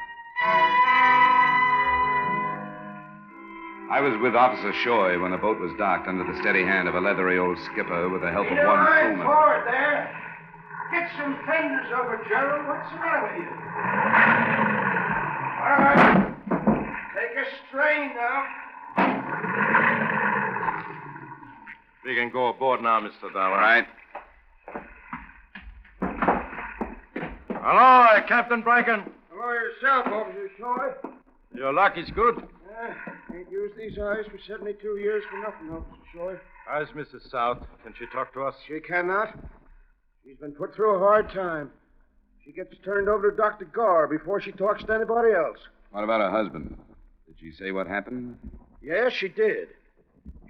I 3.95 4.01
was 4.01 4.21
with 4.21 4.35
Officer 4.35 4.73
Shoy 4.83 5.23
when 5.23 5.31
the 5.31 5.39
boat 5.39 5.61
was 5.61 5.71
docked 5.79 6.09
under 6.09 6.25
the 6.25 6.37
steady 6.41 6.65
hand 6.65 6.89
of 6.89 6.97
a 6.97 7.01
leathery 7.01 7.39
old 7.39 7.57
skipper 7.71 8.09
with 8.09 8.23
the 8.23 8.31
help 8.33 8.51
of 8.51 8.59
one 8.59 8.87
crewman. 8.87 9.25
forward 9.25 9.63
there. 9.71 10.11
Get 10.91 11.09
some 11.17 11.39
fenders 11.47 11.87
over, 11.95 12.19
Gerald. 12.29 12.67
What's 12.67 12.91
the 12.91 12.97
matter 12.99 13.23
with 13.23 13.39
you? 13.39 13.51
All 15.63 15.79
right. 15.79 16.35
Take 17.15 17.39
a 17.39 17.47
strain 17.69 18.11
now. 18.19 18.43
We 22.05 22.17
can 22.17 22.31
go 22.33 22.49
aboard 22.49 22.83
now, 22.83 22.99
Mr. 23.01 23.33
Dollar. 23.33 23.55
All 23.55 23.61
right. 23.61 23.87
Hello, 27.63 28.27
Captain 28.27 28.61
Bracken. 28.61 29.05
Hello 29.31 29.53
yourself, 29.53 30.07
Officer 30.09 30.51
Shoy. 30.59 30.95
Your 31.55 31.73
luck 31.73 31.97
is 31.97 32.11
good. 32.11 32.39
Uh, 32.39 33.13
ain't 33.35 33.50
used 33.50 33.76
these 33.76 33.99
eyes 33.99 34.25
for 34.31 34.38
72 34.47 34.97
years 34.99 35.23
for 35.31 35.38
nothing, 35.38 35.71
Officer 35.71 36.03
Shoy. 36.14 36.38
How's 36.67 36.88
Mrs. 36.88 37.31
South? 37.31 37.59
Can 37.83 37.95
she 37.99 38.07
talk 38.07 38.33
to 38.35 38.43
us? 38.43 38.55
She 38.67 38.81
cannot. 38.81 39.38
She's 40.25 40.37
been 40.38 40.53
put 40.53 40.75
through 40.75 40.97
a 40.97 40.99
hard 40.99 41.31
time. 41.31 41.71
She 42.45 42.53
gets 42.53 42.75
turned 42.85 43.09
over 43.09 43.31
to 43.31 43.37
Dr. 43.37 43.64
Gar 43.67 44.07
before 44.07 44.41
she 44.41 44.53
talks 44.53 44.85
to 44.85 44.93
anybody 44.93 45.33
else. 45.33 45.59
What 45.91 46.05
about 46.05 46.21
her 46.21 46.31
husband? 46.31 46.76
Did 47.26 47.37
she 47.41 47.53
say 47.53 47.73
what 47.73 47.87
happened? 47.87 48.38
Yes, 48.83 49.12
she 49.12 49.29
did. 49.29 49.69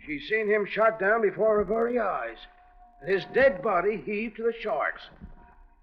She 0.06 0.20
seen 0.20 0.48
him 0.48 0.66
shot 0.66 1.00
down 1.00 1.22
before 1.22 1.56
her 1.58 1.64
very 1.64 1.98
eyes. 1.98 2.36
And 3.00 3.10
his 3.12 3.24
dead 3.32 3.62
body 3.62 4.02
heaved 4.04 4.36
to 4.36 4.42
the 4.42 4.54
sharks. 4.60 5.02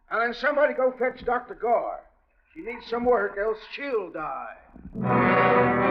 And 0.10 0.22
then 0.22 0.34
somebody 0.34 0.74
go 0.74 0.94
fetch 0.98 1.24
Dr. 1.26 1.56
Gar. 1.56 2.02
She 2.54 2.62
needs 2.62 2.86
some 2.90 3.06
work, 3.06 3.38
else 3.38 3.58
she'll 3.74 4.12
die. 4.12 5.91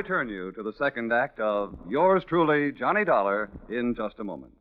Return 0.00 0.30
you 0.30 0.50
to 0.52 0.62
the 0.62 0.72
second 0.78 1.12
act 1.12 1.38
of 1.40 1.76
Yours 1.86 2.22
Truly, 2.26 2.72
Johnny 2.72 3.04
Dollar, 3.04 3.50
in 3.68 3.94
just 3.94 4.18
a 4.18 4.24
moment. 4.24 4.54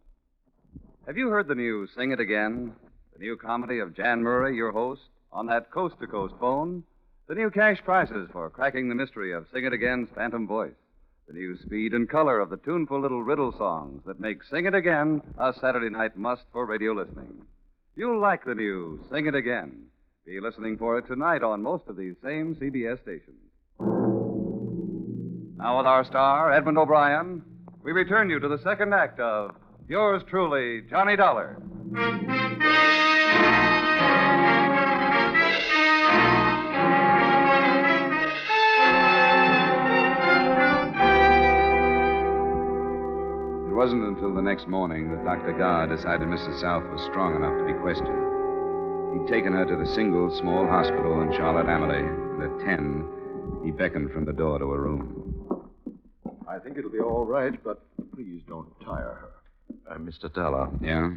Have 1.07 1.17
you 1.17 1.29
heard 1.29 1.47
the 1.47 1.55
news, 1.55 1.89
Sing 1.95 2.11
It 2.11 2.19
Again? 2.19 2.73
The 3.13 3.19
new 3.19 3.37
comedy 3.37 3.79
of 3.79 3.95
Jan 3.95 4.21
Murray, 4.21 4.57
your 4.57 4.73
host, 4.73 5.03
on 5.31 5.45
that 5.45 5.71
coast 5.71 5.95
to 6.01 6.07
coast 6.07 6.33
phone? 6.41 6.83
The 7.29 7.35
new 7.35 7.49
cash 7.49 7.77
prizes 7.85 8.27
for 8.33 8.49
cracking 8.49 8.89
the 8.89 8.95
mystery 8.95 9.31
of 9.31 9.47
Sing 9.53 9.63
It 9.63 9.71
Again's 9.71 10.09
phantom 10.13 10.45
voice? 10.45 10.75
The 11.29 11.33
new 11.35 11.57
speed 11.57 11.93
and 11.93 12.09
color 12.09 12.41
of 12.41 12.49
the 12.49 12.57
tuneful 12.57 12.99
little 12.99 13.23
riddle 13.23 13.53
songs 13.57 14.01
that 14.07 14.19
make 14.19 14.43
Sing 14.43 14.65
It 14.65 14.75
Again 14.75 15.21
a 15.37 15.53
Saturday 15.53 15.89
night 15.89 16.17
must 16.17 16.43
for 16.51 16.65
radio 16.65 16.91
listening? 16.91 17.43
You'll 17.95 18.19
like 18.19 18.43
the 18.43 18.55
new 18.55 18.99
Sing 19.09 19.25
It 19.25 19.35
Again. 19.35 19.83
Be 20.25 20.41
listening 20.41 20.77
for 20.77 20.97
it 20.97 21.07
tonight 21.07 21.43
on 21.43 21.63
most 21.63 21.87
of 21.87 21.95
these 21.95 22.15
same 22.21 22.55
CBS 22.55 23.01
stations. 23.03 23.48
Now, 25.59 25.77
with 25.77 25.87
our 25.87 26.05
star, 26.05 26.53
Edmond 26.53 26.77
O'Brien, 26.77 27.43
we 27.83 27.91
return 27.91 28.29
you 28.29 28.39
to 28.39 28.47
the 28.47 28.59
second 28.59 28.93
act 28.93 29.19
of 29.19 29.51
Yours 29.89 30.23
Truly, 30.29 30.83
Johnny 30.89 31.17
Dollar. 31.17 31.57
It 43.67 43.75
wasn't 43.75 44.03
until 44.05 44.33
the 44.33 44.41
next 44.41 44.69
morning 44.69 45.11
that 45.11 45.25
Dr. 45.25 45.51
Gar 45.57 45.87
decided 45.87 46.29
Mrs. 46.29 46.61
South 46.61 46.83
was 46.89 47.01
strong 47.11 47.35
enough 47.35 47.57
to 47.59 47.65
be 47.65 47.77
questioned. 47.81 48.07
He'd 49.11 49.27
taken 49.27 49.51
her 49.51 49.65
to 49.65 49.75
the 49.75 49.93
single 49.93 50.33
small 50.39 50.65
hospital 50.67 51.21
in 51.21 51.33
Charlotte 51.33 51.67
Amalie, 51.67 51.97
and 51.97 52.43
at 52.43 52.65
10, 52.65 53.05
he 53.65 53.71
beckoned 53.71 54.11
from 54.11 54.23
the 54.23 54.31
door 54.31 54.57
to 54.57 54.71
her 54.71 54.81
room. 54.81 55.18
I 56.59 56.61
think 56.61 56.77
it'll 56.77 56.91
be 56.91 56.99
all 56.99 57.25
right, 57.25 57.53
but 57.63 57.81
please 58.13 58.41
don't 58.45 58.67
tire 58.83 59.17
her. 59.21 59.31
Uh, 59.89 59.97
Mr. 59.97 60.31
Dollar, 60.33 60.69
Yeah? 60.81 61.11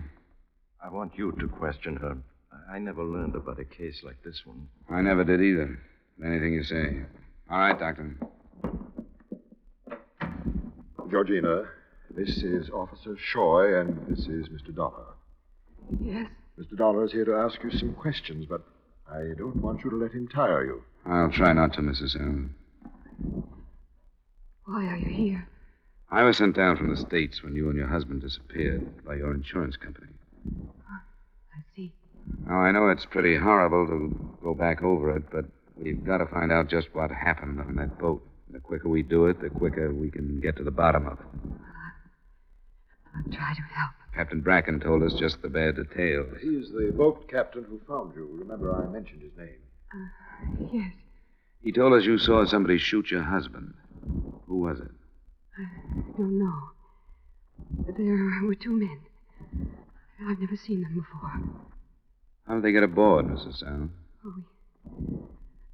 I 0.84 0.88
want 0.88 1.12
you 1.16 1.32
to 1.32 1.48
question 1.48 1.96
her. 1.96 2.16
I- 2.52 2.76
I 2.76 2.78
never 2.78 3.02
learned 3.02 3.34
about 3.34 3.58
a 3.58 3.64
case 3.64 4.04
like 4.04 4.22
this 4.22 4.46
one. 4.46 4.68
I 4.88 5.00
never 5.00 5.24
did 5.24 5.40
either. 5.40 5.80
Anything 6.24 6.52
you 6.54 6.62
say. 6.62 7.04
All 7.50 7.58
right, 7.58 7.76
Doctor. 7.76 8.16
Georgina, 11.10 11.68
this 12.10 12.42
is 12.44 12.70
Officer 12.70 13.16
Shoy, 13.16 13.80
and 13.80 14.06
this 14.06 14.26
is 14.28 14.48
Mr. 14.48 14.72
Dollar. 14.74 15.06
Yes. 16.00 16.30
Mr. 16.58 16.76
Dollar 16.76 17.04
is 17.04 17.10
here 17.12 17.24
to 17.24 17.34
ask 17.34 17.60
you 17.64 17.70
some 17.72 17.94
questions, 17.94 18.46
but 18.46 18.62
I 19.10 19.32
don't 19.36 19.56
want 19.56 19.82
you 19.82 19.90
to 19.90 19.96
let 19.96 20.12
him 20.12 20.28
tire 20.28 20.64
you. 20.64 20.84
I'll 21.04 21.30
try 21.32 21.52
not 21.52 21.72
to, 21.74 21.80
Mrs. 21.80 22.10
South. 22.10 23.42
Why 24.66 24.86
are 24.86 24.96
you 24.96 25.06
here? 25.08 25.48
I 26.10 26.22
was 26.22 26.36
sent 26.36 26.54
down 26.54 26.76
from 26.76 26.90
the 26.90 26.96
States 26.96 27.42
when 27.42 27.56
you 27.56 27.68
and 27.68 27.76
your 27.78 27.86
husband 27.88 28.20
disappeared 28.20 29.04
by 29.04 29.14
your 29.16 29.34
insurance 29.34 29.76
company. 29.76 30.08
I 30.46 31.60
see. 31.74 31.92
Now, 32.46 32.58
I 32.60 32.70
know 32.70 32.88
it's 32.88 33.06
pretty 33.06 33.36
horrible 33.36 33.86
to 33.86 34.36
go 34.42 34.54
back 34.54 34.82
over 34.82 35.16
it, 35.16 35.24
but 35.30 35.46
we've 35.76 36.04
got 36.04 36.18
to 36.18 36.26
find 36.26 36.52
out 36.52 36.68
just 36.68 36.94
what 36.94 37.10
happened 37.10 37.60
on 37.60 37.76
that 37.76 37.98
boat. 37.98 38.22
The 38.50 38.60
quicker 38.60 38.88
we 38.88 39.02
do 39.02 39.26
it, 39.26 39.40
the 39.40 39.48
quicker 39.48 39.92
we 39.92 40.10
can 40.10 40.38
get 40.40 40.56
to 40.58 40.64
the 40.64 40.70
bottom 40.70 41.06
of 41.06 41.18
it. 41.18 41.26
I'll 43.16 43.32
try 43.32 43.54
to 43.54 43.62
help. 43.62 43.92
Captain 44.14 44.42
Bracken 44.42 44.78
told 44.80 45.02
us 45.02 45.14
just 45.14 45.40
the 45.40 45.48
bare 45.48 45.72
details. 45.72 46.28
He's 46.42 46.70
the 46.70 46.92
boat 46.94 47.26
captain 47.28 47.64
who 47.64 47.80
found 47.88 48.14
you. 48.14 48.28
Remember, 48.30 48.74
I 48.74 48.86
mentioned 48.86 49.22
his 49.22 49.32
name. 49.38 49.56
Uh, 49.94 50.68
yes. 50.70 50.92
He 51.62 51.72
told 51.72 51.94
us 51.94 52.04
you 52.04 52.18
saw 52.18 52.44
somebody 52.44 52.76
shoot 52.76 53.10
your 53.10 53.22
husband. 53.22 53.72
Who 54.46 54.58
was 54.58 54.80
it? 54.80 54.90
I 55.58 55.62
don't 56.16 56.38
know. 56.38 56.70
There 57.96 58.46
were 58.46 58.54
two 58.54 58.72
men. 58.72 59.00
I've 60.28 60.38
never 60.38 60.56
seen 60.56 60.82
them 60.82 60.94
before. 60.94 61.40
How 62.46 62.54
did 62.54 62.64
they 62.64 62.72
get 62.72 62.82
aboard, 62.82 63.26
Mrs. 63.26 63.58
South? 63.58 63.90
Oh, 64.24 64.44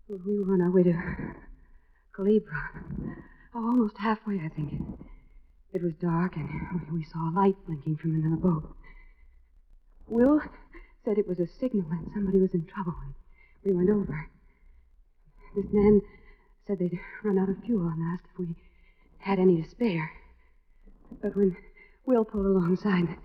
we, 0.09 0.17
we 0.27 0.39
were 0.41 0.55
on 0.55 0.61
our 0.63 0.71
way 0.71 0.83
to 0.85 0.93
Culebra. 2.17 2.71
Oh, 3.55 3.65
almost 3.67 3.99
halfway, 3.99 4.41
I 4.41 4.49
think. 4.49 4.73
It 5.73 5.83
was 5.83 5.93
dark, 6.01 6.37
and 6.37 6.49
we 6.93 7.05
saw 7.05 7.31
a 7.31 7.33
light 7.33 7.57
blinking 7.67 7.97
from 7.97 8.15
another 8.15 8.37
boat. 8.37 8.75
Will 10.07 10.41
said 11.05 11.19
it 11.19 11.29
was 11.29 11.39
a 11.39 11.47
signal 11.47 11.87
that 11.91 12.13
somebody 12.15 12.39
was 12.39 12.55
in 12.55 12.65
trouble, 12.67 12.95
and 13.05 13.15
we 13.65 13.73
went 13.73 13.91
over. 13.91 14.29
This 15.55 15.67
man 15.73 16.01
said 16.69 16.79
they'd 16.79 17.01
run 17.25 17.39
out 17.39 17.49
of 17.49 17.57
fuel 17.65 17.89
and 17.89 18.03
asked 18.13 18.27
if 18.31 18.39
we 18.39 18.55
had 19.19 19.39
any 19.39 19.63
to 19.63 19.69
spare. 19.69 20.13
But 21.23 21.35
when 21.35 21.57
Will 22.05 22.27
pulled 22.27 22.45
alongside, 22.45 23.17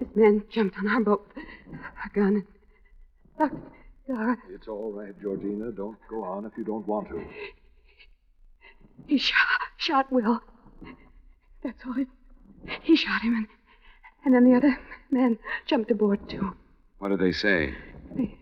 this 0.00 0.08
man 0.16 0.42
jumped 0.50 0.76
on 0.76 0.88
our 0.88 1.00
boat 1.00 1.30
with 1.36 1.80
a 2.04 2.08
gun 2.14 2.44
and. 3.38 3.50
Dara, 4.08 4.38
It's 4.50 4.66
all 4.66 4.90
right, 4.90 5.14
Georgina. 5.22 5.70
Don't 5.70 5.98
go 6.10 6.24
on 6.24 6.46
if 6.46 6.52
you 6.56 6.64
don't 6.64 6.86
want 6.88 7.08
to. 7.10 7.22
he 9.06 9.18
shot, 9.18 9.36
shot 9.76 10.10
Will. 10.10 10.40
That's 11.62 11.78
all. 11.86 11.92
He, 11.92 12.06
he 12.82 12.96
shot 12.96 13.20
him, 13.20 13.36
and, 13.36 13.46
and 14.24 14.34
then 14.34 14.50
the 14.50 14.56
other 14.56 14.78
man 15.10 15.38
jumped 15.66 15.90
aboard, 15.90 16.28
too. 16.28 16.54
What 16.98 17.10
did 17.10 17.20
they 17.20 17.32
say? 17.32 17.74
They, 18.16 18.34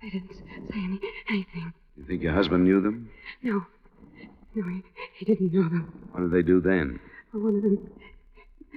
they 0.00 0.10
didn't 0.10 0.34
say 0.34 0.78
any, 0.78 1.00
anything. 1.28 1.74
You 1.96 2.04
think 2.04 2.22
your 2.22 2.32
husband 2.34 2.64
knew 2.64 2.80
them? 2.80 3.10
No. 3.42 3.66
No, 4.54 4.68
he, 4.68 4.82
he 5.18 5.24
didn't 5.24 5.52
know 5.52 5.64
them. 5.64 6.08
What 6.12 6.20
did 6.20 6.30
they 6.32 6.42
do 6.42 6.60
then? 6.60 7.00
Well, 7.32 7.44
one 7.44 7.56
of 7.56 7.62
them 7.62 7.90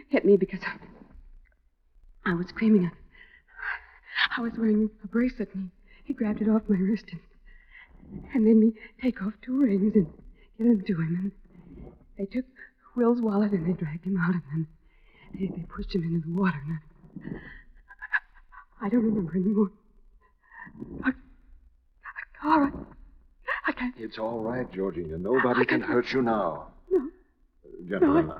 hit 0.09 0.25
me 0.25 0.37
because 0.37 0.59
I, 0.63 2.31
I 2.31 2.33
was 2.33 2.47
screaming. 2.47 2.85
I, 2.85 4.39
I 4.39 4.41
was 4.41 4.53
wearing 4.57 4.89
a 5.03 5.07
bracelet, 5.07 5.53
and 5.53 5.71
he, 6.03 6.03
he 6.05 6.13
grabbed 6.13 6.41
it 6.41 6.49
off 6.49 6.61
my 6.67 6.77
wrist 6.77 7.05
and, 7.11 8.23
and 8.33 8.45
made 8.45 8.55
me 8.57 8.73
take 9.01 9.21
off 9.21 9.33
two 9.41 9.59
rings 9.61 9.93
and 9.95 10.07
give 10.57 10.67
them 10.67 10.83
to 10.85 10.93
him. 10.93 11.31
And 11.77 11.91
they 12.17 12.25
took 12.25 12.45
Will's 12.95 13.21
wallet 13.21 13.51
and 13.51 13.67
they 13.67 13.73
dragged 13.73 14.05
him 14.05 14.17
out, 14.17 14.33
and 14.33 14.43
then 14.51 14.67
they, 15.33 15.47
they 15.47 15.63
pushed 15.63 15.93
him 15.93 16.03
into 16.03 16.25
the 16.27 16.33
water. 16.33 16.61
And 16.67 17.39
I 18.81 18.89
don't 18.89 19.03
remember 19.03 19.35
anymore. 19.35 19.71
I, 21.03 21.11
I 23.67 23.71
can't. 23.71 23.95
It's 23.97 24.17
all 24.19 24.39
right, 24.41 24.71
Georgina. 24.71 25.17
Nobody 25.17 25.65
can 25.65 25.81
hurt 25.81 26.11
you 26.11 26.21
now. 26.21 26.67
No. 26.91 27.09
Gentlemen, 27.89 28.31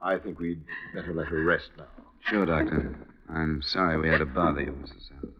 I 0.00 0.18
think 0.18 0.38
we'd 0.38 0.62
better 0.94 1.14
let 1.14 1.26
her 1.28 1.44
rest 1.44 1.70
now. 1.78 1.86
Sure, 2.28 2.46
Doctor. 2.46 2.96
I'm 3.28 3.62
sorry 3.62 3.98
we 4.00 4.08
had 4.08 4.18
to 4.18 4.26
bother 4.26 4.62
you, 4.62 4.72
Mrs. 4.72 5.08
South. 5.08 5.30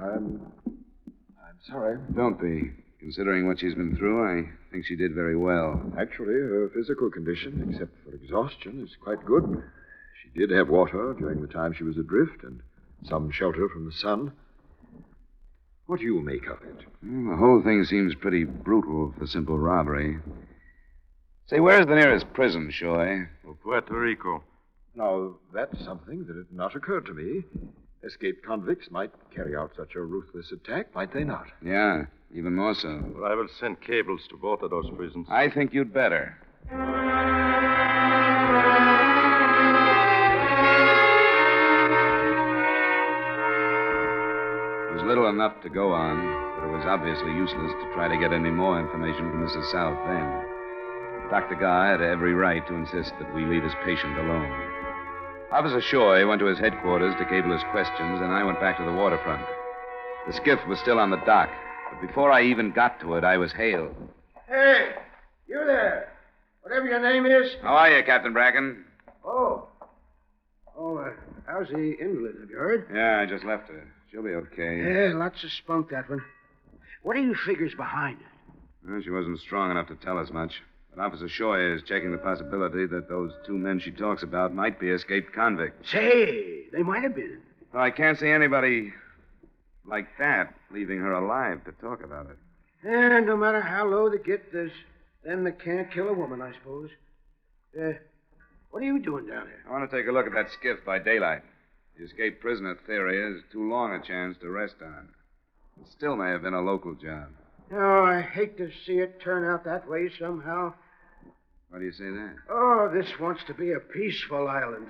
I'm. 0.00 0.40
I'm 0.66 1.58
sorry. 1.68 1.98
Don't 2.14 2.40
be. 2.40 2.72
Considering 3.00 3.46
what 3.46 3.60
she's 3.60 3.74
been 3.74 3.94
through, 3.96 4.24
I 4.26 4.48
think 4.72 4.84
she 4.84 4.96
did 4.96 5.14
very 5.14 5.36
well. 5.36 5.80
Actually, 5.98 6.34
her 6.34 6.70
physical 6.74 7.10
condition, 7.10 7.68
except 7.70 7.92
for 8.04 8.14
exhaustion, 8.14 8.82
is 8.82 8.96
quite 9.00 9.24
good. 9.24 9.62
She 10.22 10.30
did 10.38 10.50
have 10.50 10.68
water 10.68 11.14
during 11.18 11.40
the 11.40 11.46
time 11.46 11.72
she 11.72 11.84
was 11.84 11.96
adrift 11.98 12.42
and 12.42 12.60
some 13.04 13.30
shelter 13.30 13.68
from 13.68 13.84
the 13.84 13.92
sun. 13.92 14.32
What 15.86 16.00
do 16.00 16.04
you 16.04 16.20
make 16.20 16.46
of 16.46 16.62
it? 16.62 16.84
Well, 17.02 17.30
the 17.30 17.36
whole 17.36 17.62
thing 17.62 17.84
seems 17.84 18.14
pretty 18.14 18.44
brutal 18.44 19.14
for 19.18 19.26
simple 19.26 19.58
robbery. 19.58 20.18
Say, 21.46 21.60
where's 21.60 21.86
the 21.86 21.94
nearest 21.94 22.32
prison, 22.32 22.70
Shoy? 22.72 23.28
Oh, 23.46 23.56
Puerto 23.62 23.96
Rico. 23.96 24.42
Now, 24.96 25.36
that's 25.54 25.84
something 25.84 26.24
that 26.24 26.36
had 26.36 26.50
not 26.50 26.74
occurred 26.74 27.06
to 27.06 27.14
me. 27.14 27.44
Escaped 28.02 28.44
convicts 28.44 28.90
might 28.90 29.12
carry 29.34 29.54
out 29.54 29.72
such 29.76 29.94
a 29.94 30.00
ruthless 30.00 30.50
attack, 30.50 30.92
might 30.94 31.12
they 31.12 31.22
not? 31.24 31.46
Yeah, 31.64 32.06
even 32.34 32.54
more 32.54 32.74
so. 32.74 33.02
Well, 33.14 33.30
I 33.30 33.34
will 33.34 33.48
send 33.60 33.80
cables 33.80 34.22
to 34.30 34.36
both 34.36 34.62
of 34.62 34.70
those 34.70 34.90
prisons. 34.96 35.26
I 35.30 35.48
think 35.50 35.72
you'd 35.72 35.92
better. 35.92 36.36
Little 45.16 45.30
enough 45.30 45.58
to 45.62 45.70
go 45.70 45.92
on, 45.92 46.20
but 46.60 46.68
it 46.68 46.76
was 46.76 46.84
obviously 46.84 47.32
useless 47.32 47.72
to 47.72 47.92
try 47.94 48.06
to 48.06 48.20
get 48.20 48.36
any 48.36 48.50
more 48.50 48.78
information 48.78 49.30
from 49.30 49.40
Mrs. 49.40 49.72
South 49.72 49.96
then. 50.04 50.28
Dr. 51.30 51.56
Guy 51.56 51.88
had 51.88 52.02
every 52.02 52.34
right 52.34 52.60
to 52.66 52.74
insist 52.74 53.14
that 53.18 53.34
we 53.34 53.46
leave 53.46 53.62
his 53.62 53.72
patient 53.82 54.18
alone. 54.18 54.52
Officer 55.50 55.80
Shoy 55.80 56.28
went 56.28 56.40
to 56.40 56.46
his 56.46 56.58
headquarters 56.58 57.14
to 57.16 57.24
cable 57.24 57.50
his 57.50 57.64
questions, 57.72 58.20
and 58.20 58.30
I 58.30 58.44
went 58.44 58.60
back 58.60 58.76
to 58.76 58.84
the 58.84 58.92
waterfront. 58.92 59.40
The 60.26 60.34
skiff 60.34 60.60
was 60.68 60.78
still 60.80 60.98
on 60.98 61.08
the 61.08 61.24
dock, 61.24 61.48
but 61.90 62.06
before 62.06 62.30
I 62.30 62.42
even 62.42 62.70
got 62.72 63.00
to 63.00 63.14
it, 63.14 63.24
I 63.24 63.38
was 63.38 63.52
hailed. 63.52 63.94
Hey, 64.46 64.96
you 65.48 65.64
there. 65.64 66.12
Whatever 66.60 66.88
your 66.88 67.00
name 67.00 67.24
is. 67.24 67.56
How 67.62 67.74
are 67.74 67.90
you, 67.90 68.04
Captain 68.04 68.34
Bracken? 68.34 68.84
Oh. 69.24 69.66
Oh, 70.76 70.98
uh, 70.98 71.10
how's 71.46 71.68
the 71.68 71.96
invalid? 71.98 72.36
Have 72.38 72.50
you 72.50 72.56
heard? 72.58 72.90
Yeah, 72.94 73.18
I 73.18 73.24
just 73.24 73.46
left 73.46 73.68
her. 73.68 73.95
She'll 74.10 74.22
be 74.22 74.30
okay. 74.30 74.78
Yeah, 74.78 75.12
lots 75.14 75.42
of 75.44 75.50
spunk, 75.52 75.90
that 75.90 76.08
one. 76.08 76.22
What 77.02 77.16
are 77.16 77.20
you 77.20 77.34
figures 77.34 77.74
behind 77.74 78.18
it? 78.20 78.26
Well, 78.88 79.00
she 79.02 79.10
wasn't 79.10 79.40
strong 79.40 79.70
enough 79.70 79.88
to 79.88 79.96
tell 79.96 80.18
us 80.18 80.30
much. 80.30 80.62
But 80.94 81.02
Officer 81.02 81.28
Shoy 81.28 81.74
is 81.76 81.82
checking 81.82 82.12
the 82.12 82.18
possibility 82.18 82.86
that 82.86 83.08
those 83.08 83.32
two 83.46 83.58
men 83.58 83.80
she 83.80 83.90
talks 83.90 84.22
about 84.22 84.54
might 84.54 84.80
be 84.80 84.90
escaped 84.90 85.32
convicts. 85.32 85.90
Say, 85.90 86.68
they 86.72 86.82
might 86.82 87.02
have 87.02 87.14
been. 87.14 87.40
Well, 87.72 87.82
I 87.82 87.90
can't 87.90 88.18
see 88.18 88.28
anybody 88.28 88.92
like 89.84 90.06
that 90.18 90.54
leaving 90.72 90.98
her 90.98 91.12
alive 91.12 91.64
to 91.64 91.72
talk 91.72 92.02
about 92.02 92.26
it. 92.30 92.38
And 92.88 93.26
no 93.26 93.36
matter 93.36 93.60
how 93.60 93.86
low 93.86 94.08
they 94.08 94.18
get, 94.18 94.52
there's 94.52 94.72
them 95.24 95.44
that 95.44 95.62
can't 95.62 95.92
kill 95.92 96.08
a 96.08 96.14
woman, 96.14 96.40
I 96.40 96.52
suppose. 96.54 96.90
Uh, 97.78 97.92
what 98.70 98.82
are 98.82 98.86
you 98.86 98.98
doing 99.00 99.26
down 99.26 99.46
here? 99.46 99.64
I 99.68 99.72
want 99.72 99.90
to 99.90 99.96
take 99.96 100.08
a 100.08 100.12
look 100.12 100.26
at 100.26 100.32
that 100.32 100.50
skiff 100.52 100.78
by 100.84 100.98
daylight. 100.98 101.42
The 101.98 102.04
escaped 102.04 102.40
prisoner 102.40 102.76
theory 102.86 103.36
is 103.36 103.42
too 103.50 103.68
long 103.68 103.92
a 103.92 104.02
chance 104.02 104.36
to 104.38 104.50
rest 104.50 104.76
on. 104.82 105.08
It 105.80 105.88
still 105.88 106.16
may 106.16 106.30
have 106.30 106.42
been 106.42 106.54
a 106.54 106.60
local 106.60 106.94
job. 106.94 107.28
Oh, 107.72 108.04
I 108.04 108.20
hate 108.20 108.56
to 108.58 108.70
see 108.84 108.98
it 108.98 109.20
turn 109.20 109.44
out 109.44 109.64
that 109.64 109.88
way 109.88 110.10
somehow. 110.18 110.74
Why 111.70 111.78
do 111.78 111.84
you 111.84 111.92
say 111.92 112.04
that? 112.04 112.36
Oh, 112.50 112.90
this 112.92 113.18
wants 113.18 113.42
to 113.46 113.54
be 113.54 113.72
a 113.72 113.80
peaceful 113.80 114.46
island. 114.46 114.86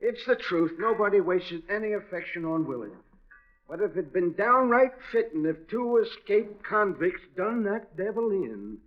It's 0.00 0.26
the 0.26 0.36
truth. 0.36 0.72
Nobody 0.78 1.20
wasted 1.20 1.62
any 1.70 1.92
affection 1.92 2.44
on 2.44 2.66
Willard. 2.66 2.98
But 3.68 3.80
if 3.80 3.92
it'd 3.92 4.12
been 4.12 4.34
downright 4.34 4.92
fitting 5.10 5.46
if 5.46 5.68
two 5.68 5.96
escaped 5.98 6.62
convicts 6.62 7.22
done 7.36 7.62
that 7.64 7.96
devil 7.96 8.30
in. 8.30 8.78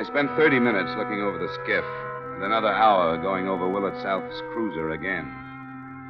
I 0.00 0.04
spent 0.04 0.30
30 0.34 0.60
minutes 0.60 0.88
looking 0.96 1.20
over 1.20 1.36
the 1.36 1.52
skiff, 1.60 1.84
and 2.32 2.42
another 2.42 2.72
hour 2.72 3.18
going 3.18 3.46
over 3.48 3.68
Willard 3.68 4.00
South's 4.00 4.40
cruiser 4.54 4.92
again. 4.92 5.28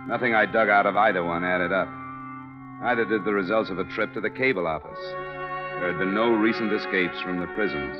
Nothing 0.06 0.32
I 0.32 0.46
dug 0.46 0.68
out 0.68 0.86
of 0.86 0.96
either 0.96 1.24
one 1.24 1.42
added 1.42 1.72
up. 1.72 1.88
Neither 2.82 3.04
did 3.04 3.24
the 3.24 3.32
results 3.32 3.68
of 3.68 3.80
a 3.80 3.90
trip 3.96 4.14
to 4.14 4.20
the 4.20 4.30
cable 4.30 4.68
office. 4.68 5.02
There 5.82 5.90
had 5.90 5.98
been 5.98 6.14
no 6.14 6.30
recent 6.30 6.72
escapes 6.72 7.20
from 7.20 7.40
the 7.40 7.48
prisons. 7.48 7.96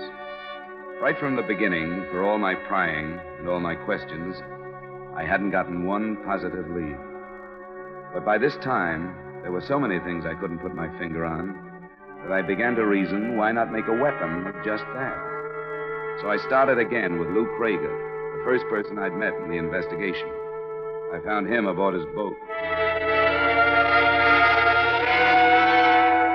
Right 1.03 1.19
from 1.19 1.35
the 1.35 1.43
beginning, 1.43 2.07
for 2.13 2.23
all 2.23 2.39
my 2.39 2.55
prying 2.55 3.19
and 3.41 3.49
all 3.49 3.59
my 3.59 3.75
questions, 3.75 4.37
I 5.17 5.25
hadn't 5.25 5.51
gotten 5.51 5.89
one 5.89 6.19
positive 6.25 6.71
lead. 6.71 6.99
But 8.15 8.25
by 8.25 8.39
this 8.39 8.55
time, 8.63 9.13
there 9.43 9.51
were 9.51 9.67
so 9.67 9.81
many 9.81 9.99
things 9.99 10.25
I 10.25 10.39
couldn't 10.41 10.61
put 10.61 10.73
my 10.73 10.87
finger 11.01 11.25
on 11.25 11.83
that 12.23 12.31
I 12.31 12.43
began 12.43 12.77
to 12.77 12.87
reason 12.87 13.37
why 13.37 13.51
not 13.51 13.73
make 13.73 13.89
a 13.89 14.01
weapon 14.01 14.47
of 14.47 14.55
just 14.65 14.85
that. 14.95 15.30
So 16.21 16.29
I 16.29 16.37
started 16.47 16.79
again 16.79 17.19
with 17.19 17.29
Lou 17.29 17.47
Krager, 17.59 18.39
the 18.39 18.45
first 18.45 18.65
person 18.69 18.99
I'd 18.99 19.15
met 19.17 19.33
in 19.43 19.49
the 19.51 19.57
investigation. 19.57 20.29
I 21.15 21.21
found 21.25 21.49
him 21.49 21.67
aboard 21.67 21.95
his 21.95 22.05
boat. 22.15 22.35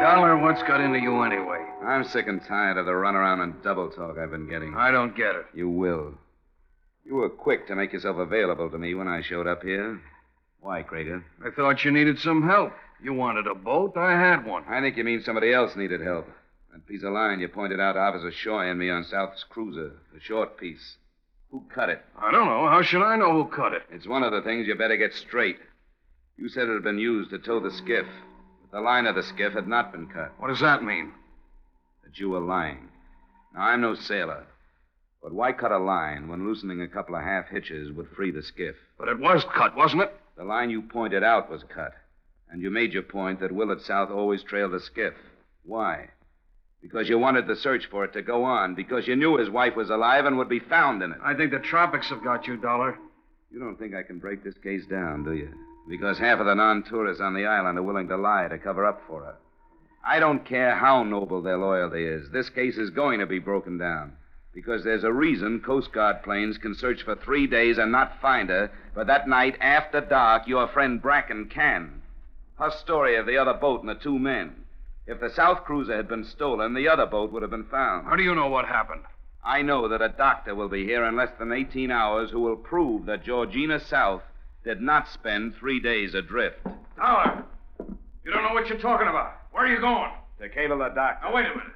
Dollar, 0.02 0.38
what's 0.38 0.64
got 0.64 0.82
into 0.82 1.00
you 1.00 1.22
anyway? 1.22 1.64
I'm 1.86 2.04
sick 2.04 2.28
and 2.28 2.44
tired 2.48 2.78
of 2.78 2.88
the 2.88 2.94
runaround 2.94 3.44
and 3.44 3.62
double 3.62 3.90
talk 3.90 4.18
I've 4.18 4.32
been 4.32 4.50
getting. 4.50 4.74
I 4.76 4.90
don't 4.90 5.16
get 5.16 5.36
it. 5.36 5.46
You 5.54 5.70
will. 5.70 6.16
You 7.06 7.16
were 7.16 7.30
quick 7.30 7.68
to 7.68 7.76
make 7.76 7.94
yourself 7.94 8.18
available 8.18 8.72
to 8.72 8.78
me 8.80 8.96
when 8.96 9.08
I 9.08 9.22
showed 9.22 9.46
up 9.46 9.62
here. 9.62 10.02
Why, 10.62 10.82
Krager? 10.82 11.24
I 11.46 11.52
thought 11.52 11.86
you 11.86 11.92
needed 11.92 12.18
some 12.18 12.42
help. 12.42 12.74
You 13.04 13.14
wanted 13.14 13.46
a 13.46 13.54
boat, 13.54 13.96
I 13.98 14.14
had 14.14 14.46
one. 14.46 14.64
I 14.68 14.82
think 14.82 14.98
you 14.98 15.04
mean 15.04 15.22
somebody 15.24 15.54
else 15.54 15.76
needed 15.76 16.02
help. 16.02 16.28
That 16.76 16.86
piece 16.88 17.04
of 17.04 17.14
line 17.14 17.40
you 17.40 17.48
pointed 17.48 17.80
out 17.80 17.94
to 17.94 18.00
Officer 18.00 18.32
Shoy 18.32 18.70
and 18.70 18.78
me 18.78 18.90
on 18.90 19.06
South's 19.06 19.46
cruiser, 19.46 19.94
the 20.14 20.20
short 20.20 20.58
piece. 20.58 20.98
Who 21.50 21.64
cut 21.74 21.88
it? 21.88 22.04
I 22.18 22.32
don't 22.32 22.48
know. 22.48 22.68
How 22.68 22.82
should 22.82 23.02
I 23.02 23.16
know 23.16 23.32
who 23.32 23.50
cut 23.50 23.72
it? 23.72 23.84
It's 23.90 24.06
one 24.10 24.24
of 24.24 24.34
the 24.34 24.42
things 24.42 24.68
you 24.68 24.76
better 24.76 24.98
get 24.98 25.14
straight. 25.14 25.58
You 26.36 26.50
said 26.50 26.68
it 26.68 26.74
had 26.74 26.84
been 26.84 27.00
used 27.00 27.30
to 27.30 27.40
tow 27.40 27.62
the 27.62 27.72
skiff, 27.72 28.06
but 28.62 28.78
the 28.78 28.84
line 28.84 29.06
of 29.06 29.16
the 29.16 29.24
skiff 29.24 29.54
had 29.54 29.70
not 29.70 29.94
been 29.94 30.08
cut. 30.08 30.34
What 30.38 30.50
does 30.50 30.60
that 30.60 30.84
mean? 30.84 31.14
That 32.04 32.20
you 32.20 32.32
were 32.32 32.42
lying. 32.42 32.90
Now, 33.54 33.62
I'm 33.62 33.80
no 33.80 33.96
sailor, 33.96 34.46
but 35.24 35.32
why 35.32 35.54
cut 35.54 35.72
a 35.72 35.80
line 35.80 36.28
when 36.28 36.46
loosening 36.46 36.82
a 36.82 36.90
couple 36.90 37.16
of 37.16 37.24
half 37.24 37.48
hitches 37.48 37.94
would 37.94 38.10
free 38.10 38.32
the 38.32 38.44
skiff? 38.44 38.76
But 39.00 39.08
it 39.08 39.18
was 39.18 39.46
cut, 39.56 39.78
wasn't 39.78 40.02
it? 40.02 40.14
The 40.36 40.44
line 40.44 40.70
you 40.70 40.82
pointed 40.82 41.24
out 41.24 41.50
was 41.50 41.64
cut, 41.74 41.94
and 42.52 42.62
you 42.62 42.70
made 42.70 42.92
your 42.92 43.04
point 43.04 43.40
that 43.40 43.54
Willard 43.54 43.82
South 43.82 44.10
always 44.10 44.44
trailed 44.44 44.74
the 44.74 44.82
skiff. 44.82 45.14
Why? 45.64 46.10
Because 46.86 47.10
you 47.10 47.18
wanted 47.18 47.48
the 47.48 47.56
search 47.56 47.88
for 47.90 48.06
it 48.06 48.14
to 48.14 48.22
go 48.22 48.44
on, 48.44 48.76
because 48.76 49.08
you 49.08 49.16
knew 49.16 49.38
his 49.38 49.50
wife 49.50 49.76
was 49.76 49.90
alive 49.90 50.26
and 50.26 50.38
would 50.38 50.48
be 50.48 50.60
found 50.60 51.02
in 51.02 51.14
it. 51.14 51.18
I 51.24 51.34
think 51.34 51.50
the 51.50 51.58
tropics 51.58 52.10
have 52.10 52.24
got 52.24 52.46
you, 52.46 52.58
Dollar. 52.58 53.00
You 53.52 53.60
don't 53.60 53.76
think 53.78 53.96
I 53.96 54.04
can 54.04 54.20
break 54.20 54.44
this 54.44 54.54
case 54.62 54.86
down, 54.86 55.24
do 55.24 55.34
you? 55.34 55.50
Because 55.90 56.20
half 56.20 56.40
of 56.40 56.46
the 56.46 56.54
non 56.54 56.84
tourists 56.84 57.22
on 57.22 57.34
the 57.34 57.48
island 57.48 57.80
are 57.80 57.84
willing 57.84 58.08
to 58.10 58.18
lie 58.18 58.48
to 58.48 58.60
cover 58.60 58.86
up 58.86 59.02
for 59.08 59.24
her. 59.24 59.36
I 60.06 60.20
don't 60.20 60.46
care 60.46 60.76
how 60.76 61.02
noble 61.02 61.42
their 61.42 61.58
loyalty 61.58 62.06
is. 62.06 62.30
This 62.30 62.50
case 62.50 62.78
is 62.78 62.92
going 62.92 63.20
to 63.20 63.26
be 63.26 63.40
broken 63.40 63.80
down. 63.80 64.14
Because 64.54 64.84
there's 64.84 65.04
a 65.04 65.12
reason 65.12 65.62
Coast 65.62 65.92
Guard 65.92 66.22
planes 66.22 66.60
can 66.60 66.76
search 66.76 67.02
for 67.02 67.16
three 67.16 67.48
days 67.48 67.80
and 67.80 67.92
not 67.92 68.22
find 68.22 68.50
her, 68.50 68.70
but 68.94 69.08
that 69.08 69.28
night 69.28 69.58
after 69.60 70.02
dark, 70.02 70.48
your 70.48 70.68
friend 70.68 71.02
Bracken 71.02 71.50
can. 71.50 72.04
Her 72.60 72.70
story 72.70 73.16
of 73.16 73.26
the 73.26 73.38
other 73.38 73.56
boat 73.56 73.82
and 73.82 73.90
the 73.90 73.96
two 73.96 74.20
men. 74.20 74.65
If 75.08 75.20
the 75.20 75.30
South 75.30 75.64
cruiser 75.66 75.96
had 75.96 76.08
been 76.08 76.24
stolen, 76.26 76.74
the 76.74 76.88
other 76.88 77.06
boat 77.06 77.32
would 77.32 77.44
have 77.44 77.52
been 77.52 77.66
found. 77.66 78.08
How 78.08 78.16
do 78.16 78.24
you 78.24 78.34
know 78.34 78.48
what 78.48 78.66
happened? 78.66 79.04
I 79.44 79.62
know 79.62 79.88
that 79.88 80.02
a 80.02 80.10
doctor 80.10 80.56
will 80.56 80.70
be 80.70 80.84
here 80.84 81.06
in 81.06 81.16
less 81.16 81.30
than 81.38 81.52
18 81.52 81.92
hours 81.92 82.32
who 82.32 82.40
will 82.40 82.56
prove 82.56 83.06
that 83.06 83.24
Georgina 83.24 83.80
South 83.80 84.24
did 84.64 84.82
not 84.82 85.08
spend 85.08 85.54
three 85.56 85.80
days 85.80 86.16
adrift. 86.16 86.58
Dollar! 86.98 87.44
You 88.24 88.32
don't 88.32 88.42
know 88.42 88.54
what 88.54 88.68
you're 88.68 88.80
talking 88.80 89.08
about. 89.08 89.34
Where 89.52 89.66
are 89.66 89.72
you 89.72 89.80
going? 89.80 90.12
To 90.42 90.50
cable 90.50 90.80
the 90.80 90.90
doctor. 90.90 91.28
Now, 91.28 91.36
wait 91.36 91.46
a 91.46 91.50
minute. 91.50 91.74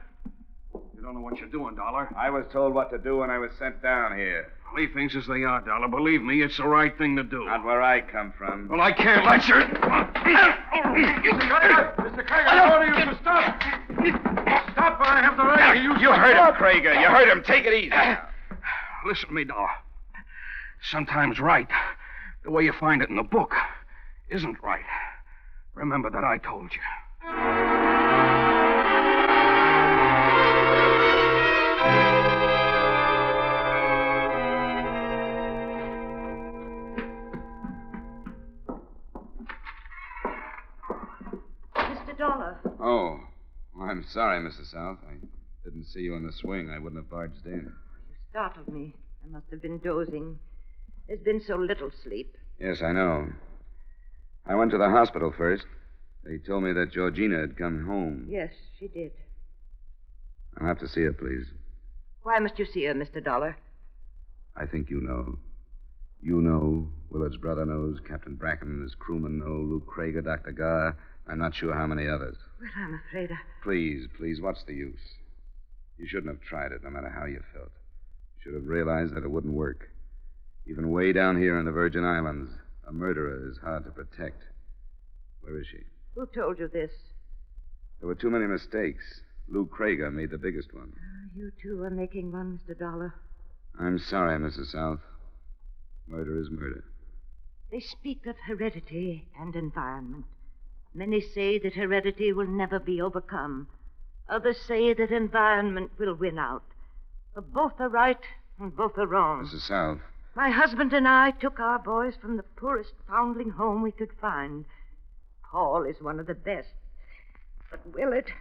You 0.96 1.02
don't 1.04 1.13
know 1.13 1.22
what 1.22 1.38
you're 1.38 1.50
doing, 1.50 1.76
Dollar. 1.76 2.10
I 2.18 2.32
was 2.32 2.46
told 2.52 2.74
what 2.74 2.89
to 2.89 2.98
do 2.98 3.18
when 3.18 3.30
I 3.30 3.38
was 3.38 3.52
sent 3.60 3.84
down 3.84 4.18
here. 4.18 4.52
Leave 4.76 4.94
things 4.94 5.16
as 5.16 5.26
they 5.28 5.44
are, 5.44 5.62
Dollar. 5.62 5.88
Believe 5.88 6.22
me, 6.22 6.44
it's 6.44 6.58
the 6.58 6.68
right 6.68 6.96
thing 6.98 7.16
to 7.16 7.24
do. 7.24 7.46
Not 7.46 7.66
where 7.66 7.82
I 7.82 8.02
come 8.02 8.34
from. 8.38 8.68
Well, 8.68 8.82
I 8.82 8.92
can't 8.92 9.26
let 9.26 9.48
you. 9.48 9.56
Mr. 9.56 9.76
Krager, 12.26 12.48
I 12.48 12.72
order 12.72 12.86
you 12.86 13.06
to 13.06 13.18
stop. 13.22 13.62
Stop, 14.74 15.00
or 15.00 15.06
I 15.06 15.22
have 15.22 15.38
the 15.38 15.44
right 15.44 15.74
to 15.74 15.82
use 15.82 16.02
You 16.02 16.12
heard 16.12 16.36
him, 16.36 16.54
Krager. 16.56 16.94
You 17.02 17.08
heard 17.08 17.28
him. 17.28 17.44
Take 17.44 17.66
it 17.66 17.74
easy. 17.74 17.96
Listen 19.06 19.30
to 19.30 19.34
me, 19.34 19.44
Dollar. 19.44 19.70
Sometimes 20.82 21.40
right, 21.40 21.68
the 22.44 22.52
way 22.52 22.64
you 22.64 22.74
find 22.74 23.02
it 23.02 23.10
in 23.10 23.16
the 23.16 23.24
book, 23.24 23.54
isn't 24.30 24.62
right. 24.64 24.86
Remember 25.74 26.10
that 26.10 26.24
I 26.24 26.38
told 26.38 26.72
you. 26.74 27.69
Oh. 42.89 43.19
Well, 43.75 43.88
I'm 43.88 44.04
sorry, 44.04 44.39
Mrs. 44.39 44.71
South. 44.71 44.97
I 45.08 45.13
didn't 45.63 45.86
see 45.86 45.99
you 45.99 46.15
in 46.15 46.25
the 46.25 46.34
swing. 46.34 46.71
I 46.71 46.80
wouldn't 46.80 46.99
have 46.99 47.12
barged 47.12 47.45
in. 47.45 47.71
You 48.10 48.15
startled 48.32 48.67
me. 48.67 48.95
I 49.23 49.32
must 49.32 49.45
have 49.52 49.62
been 49.62 49.78
dozing. 49.78 50.39
There's 51.08 51.19
been 51.19 51.39
so 51.39 51.56
little 51.56 51.91
sleep. 52.04 52.36
Yes, 52.60 52.82
I 52.82 52.91
know. 52.91 53.28
I 54.47 54.56
went 54.56 54.71
to 54.71 54.80
the 54.80 54.89
hospital 54.89 55.32
first. 55.38 55.67
They 56.25 56.39
told 56.39 56.63
me 56.63 56.73
that 56.73 56.91
Georgina 56.91 57.39
had 57.39 57.60
come 57.60 57.86
home. 57.86 58.25
Yes, 58.28 58.49
she 58.80 58.88
did. 58.88 59.12
I'll 60.60 60.65
have 60.65 60.80
to 60.80 60.88
see 60.88 61.02
her, 61.02 61.13
please. 61.13 61.45
Why 62.23 62.39
must 62.39 62.58
you 62.58 62.65
see 62.65 62.86
her, 62.86 62.95
Mr. 62.95 63.23
Dollar? 63.23 63.56
I 64.58 64.65
think 64.65 64.89
you 64.89 64.99
know. 64.99 65.38
You 66.23 66.41
know. 66.41 66.88
Willard's 67.12 67.38
brother 67.38 67.67
knows. 67.67 67.99
Captain 68.08 68.34
Bracken 68.34 68.67
and 68.67 68.82
his 68.82 68.95
crewmen 68.95 69.38
know. 69.38 69.45
Lou 69.45 69.84
Krager, 69.88 70.23
Dr. 70.23 70.54
Garr. 70.54 70.97
I'm 71.30 71.38
not 71.38 71.54
sure 71.56 71.74
how 71.74 71.86
many 71.88 72.08
others. 72.08 72.36
Well, 72.60 72.70
I'm 72.76 73.00
afraid 73.08 73.32
I. 73.32 73.38
Please, 73.63 74.08
please, 74.18 74.42
what's 74.42 74.63
the 74.63 74.74
use? 74.74 75.00
You 75.98 76.08
shouldn't 76.08 76.34
have 76.34 76.42
tried 76.42 76.72
it, 76.72 76.84
no 76.84 76.89
matter 76.89 77.10
how 77.10 77.26
you 77.26 77.42
felt. 77.54 77.72
You 78.38 78.42
should 78.44 78.54
have 78.56 78.68
realized 78.68 79.13
that 79.15 79.24
it 79.24 79.30
wouldn't 79.32 79.54
work. 79.54 79.89
Even 80.65 80.92
way 80.92 81.13
down 81.13 81.39
here 81.39 81.60
in 81.60 81.65
the 81.65 81.72
Virgin 81.72 82.04
Islands, 82.04 82.52
a 82.88 82.92
murderer 82.92 83.50
is 83.50 83.58
hard 83.58 83.84
to 83.86 83.92
protect. 83.92 84.42
Where 85.42 85.60
is 85.60 85.68
she? 85.68 85.80
Who 86.15 86.26
told 86.28 86.60
you 86.60 86.68
this? 86.68 86.92
There 88.00 88.08
were 88.08 88.15
too 88.15 88.30
many 88.30 88.46
mistakes. 88.46 89.04
Lou 89.50 89.65
Krager 89.68 90.12
made 90.12 90.32
the 90.32 90.38
biggest 90.38 90.74
one. 90.74 90.94
Ah, 90.96 91.30
you 91.36 91.52
too 91.62 91.84
are 91.84 91.89
making 91.89 92.32
one, 92.32 92.60
Mr. 92.68 92.78
Dollar. 92.78 93.13
I'm 93.80 94.00
sorry, 94.00 94.38
Mrs. 94.39 94.72
South. 94.72 95.00
Murder 96.08 96.39
is 96.39 96.50
murder. 96.50 96.84
They 97.72 97.80
speak 97.80 98.26
of 98.26 98.36
heredity 98.48 99.28
and 99.39 99.56
environment. 99.56 100.26
Many 100.93 101.21
say 101.21 101.60
that 101.60 101.73
heredity 101.73 102.34
will 102.34 102.47
never 102.47 102.80
be 102.80 103.02
overcome. 103.02 103.67
Others 104.28 104.62
say 104.62 104.93
that 104.93 105.12
environment 105.12 105.91
will 105.97 106.15
win 106.15 106.39
out. 106.39 106.63
But 107.36 107.54
both 107.54 107.80
are 107.80 107.89
right 107.89 108.19
and 108.60 108.75
both 108.75 108.97
are 108.97 109.08
wrong. 109.08 109.45
Mrs. 109.45 109.67
South, 109.67 109.99
My 110.36 110.49
husband 110.49 110.93
and 110.93 111.08
I 111.08 111.32
took 111.32 111.60
our 111.60 111.80
boys 111.80 112.15
from 112.15 112.38
the 112.38 112.43
poorest 112.43 112.93
foundling 113.08 113.52
home 113.52 113.82
we 113.82 113.91
could 113.91 114.12
find. 114.19 114.65
Paul 115.52 115.84
is 115.84 116.02
one 116.02 116.19
of 116.19 116.28
the 116.28 116.36
best. 116.36 116.69
But 117.71 117.80
Willard. 117.93 118.32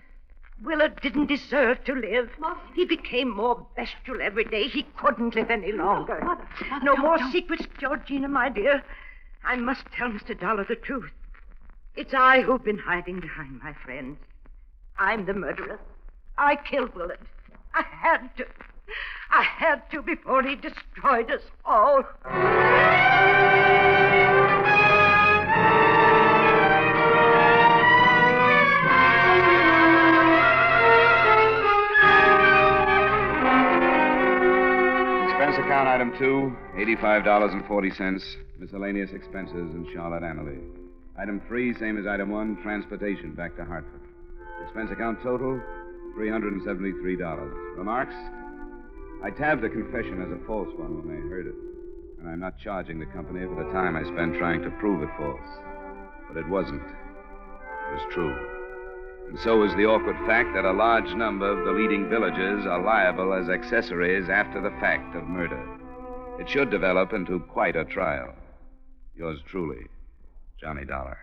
Willard 0.63 1.01
didn't 1.01 1.27
deserve 1.27 1.85
to 1.85 1.95
live. 1.95 2.31
He 2.75 2.85
became 2.85 3.31
more 3.31 3.67
bestial 3.77 4.21
every 4.21 4.45
day. 4.45 4.69
He 4.69 4.83
couldn't 4.97 5.35
live 5.37 5.51
any 5.51 5.73
longer. 5.73 6.21
no 6.83 6.97
more 6.97 7.19
secrets, 7.31 7.67
Georgina, 7.79 8.29
my 8.29 8.49
dear. 8.49 8.83
I 9.45 9.57
must 9.57 9.87
tell 9.93 10.09
Mr. 10.11 10.39
Dollar 10.39 10.65
the 10.65 10.75
truth. 10.75 11.13
It's 11.99 12.15
I 12.15 12.43
who've 12.43 12.63
been 12.63 12.79
hiding 12.79 13.19
behind 13.19 13.61
my 13.61 13.73
friends. 13.85 14.19
I'm 15.01 15.27
the 15.27 15.35
murderer. 15.35 15.81
I 16.39 16.55
killed 16.55 16.95
Willard. 16.95 17.19
I 17.75 17.83
had 17.83 18.37
to. 18.37 18.47
I 19.33 19.43
had 19.43 19.83
to 19.91 20.03
before 20.03 20.45
he 20.45 20.55
destroyed 20.55 21.29
us 21.29 21.43
all. 21.65 22.05
expense 35.27 35.59
account 35.59 35.89
item 35.89 36.13
two, 36.17 36.57
$85.40, 36.77 38.37
miscellaneous 38.61 39.11
expenses 39.11 39.75
in 39.75 39.85
Charlotte 39.93 40.23
Amalie. 40.23 40.88
Item 41.19 41.43
three, 41.49 41.75
same 41.75 41.99
as 41.99 42.07
item 42.07 42.31
one, 42.31 42.63
transportation 42.63 43.33
back 43.33 43.57
to 43.57 43.65
Hartford. 43.65 44.01
Expense 44.63 44.93
account 44.93 45.21
total, 45.21 45.61
$373. 46.17 47.77
Remarks? 47.77 48.15
I 49.25 49.31
tabbed 49.31 49.63
the 49.63 49.69
confession 49.69 50.23
as 50.23 50.31
a 50.31 50.47
false 50.47 50.69
one 50.77 50.97
when 50.97 51.09
they 51.09 51.29
heard 51.29 51.49
it. 51.49 51.55
And 52.21 52.29
I'm 52.29 52.39
not 52.39 52.59
charging 52.59 53.01
the 53.01 53.07
company 53.07 53.45
for 53.47 53.57
the 53.57 53.73
time 53.73 53.97
I 53.97 54.05
spent 54.05 54.37
trying 54.37 54.63
to 54.63 54.71
prove 54.79 55.03
it 55.03 55.09
false. 55.19 55.41
But 56.29 56.37
it 56.37 56.49
wasn't. 56.49 56.83
It 56.83 57.95
was 57.95 58.13
true. 58.13 58.35
And 59.29 59.39
so 59.41 59.65
is 59.65 59.75
the 59.75 59.87
awkward 59.87 60.17
fact 60.25 60.55
that 60.55 60.65
a 60.65 60.73
large 60.73 61.13
number 61.15 61.51
of 61.51 61.67
the 61.67 61.73
leading 61.73 62.09
villagers 62.09 62.65
are 62.65 62.83
liable 62.83 63.35
as 63.35 63.49
accessories 63.49 64.29
after 64.29 64.63
the 64.63 64.77
fact 64.79 65.17
of 65.17 65.25
murder. 65.25 65.63
It 66.39 66.49
should 66.49 66.71
develop 66.71 67.13
into 67.13 67.41
quite 67.41 67.75
a 67.75 67.85
trial. 67.85 68.33
Yours 69.17 69.41
truly, 69.47 69.87
Johnny 70.61 70.85
Dollar. 70.85 71.17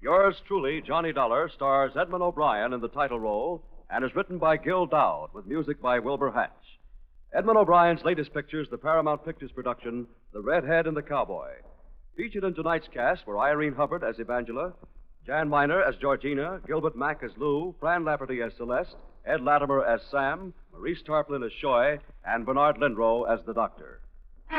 Yours 0.00 0.36
truly, 0.46 0.80
Johnny 0.86 1.12
Dollar, 1.12 1.50
stars 1.54 1.92
Edmond 2.00 2.22
O'Brien 2.22 2.72
in 2.72 2.80
the 2.80 2.88
title 2.88 3.18
role 3.18 3.62
and 3.90 4.04
is 4.04 4.14
written 4.14 4.38
by 4.38 4.56
Gil 4.56 4.86
Doud 4.86 5.30
with 5.34 5.46
music 5.46 5.82
by 5.82 5.98
Wilbur 5.98 6.30
Hatch. 6.30 6.50
Edmond 7.34 7.58
O'Brien's 7.58 8.04
latest 8.04 8.32
picture 8.32 8.60
is 8.60 8.68
the 8.70 8.78
Paramount 8.78 9.24
Pictures 9.24 9.50
production, 9.52 10.06
The 10.32 10.40
Redhead 10.40 10.86
and 10.86 10.96
the 10.96 11.02
Cowboy. 11.02 11.50
Featured 12.16 12.44
in 12.44 12.54
tonight's 12.54 12.86
cast 12.94 13.26
were 13.26 13.40
Irene 13.40 13.74
Hubbard 13.74 14.04
as 14.04 14.16
Evangela, 14.16 14.72
Jan 15.26 15.48
Miner 15.48 15.82
as 15.82 15.96
Georgina, 15.96 16.60
Gilbert 16.66 16.96
Mack 16.96 17.22
as 17.22 17.30
Lou, 17.38 17.74
Fran 17.80 18.04
Lafferty 18.04 18.42
as 18.42 18.52
Celeste, 18.58 18.94
Ed 19.24 19.40
Latimer 19.40 19.82
as 19.82 20.00
Sam, 20.10 20.52
Maurice 20.70 21.02
Tarplin 21.08 21.44
as 21.44 21.52
Shoy, 21.62 21.98
and 22.26 22.44
Bernard 22.44 22.76
Lenrow 22.76 23.24
as 23.32 23.40
the 23.46 23.54
Doctor. 23.54 24.00
This 24.50 24.58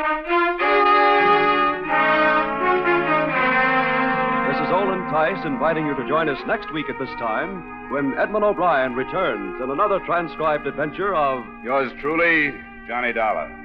is 4.57 4.73
Olin 4.73 5.05
Tice 5.11 5.45
inviting 5.45 5.85
you 5.85 5.95
to 5.95 6.07
join 6.07 6.29
us 6.29 6.39
next 6.47 6.73
week 6.73 6.89
at 6.89 6.97
this 6.97 7.13
time 7.19 7.91
when 7.91 8.17
Edmond 8.17 8.43
O'Brien 8.43 8.93
returns 8.93 9.61
in 9.61 9.69
another 9.69 9.99
transcribed 10.07 10.65
adventure 10.65 11.13
of 11.13 11.45
Yours 11.63 11.91
truly, 12.01 12.51
Johnny 12.87 13.13
Dollar. 13.13 13.64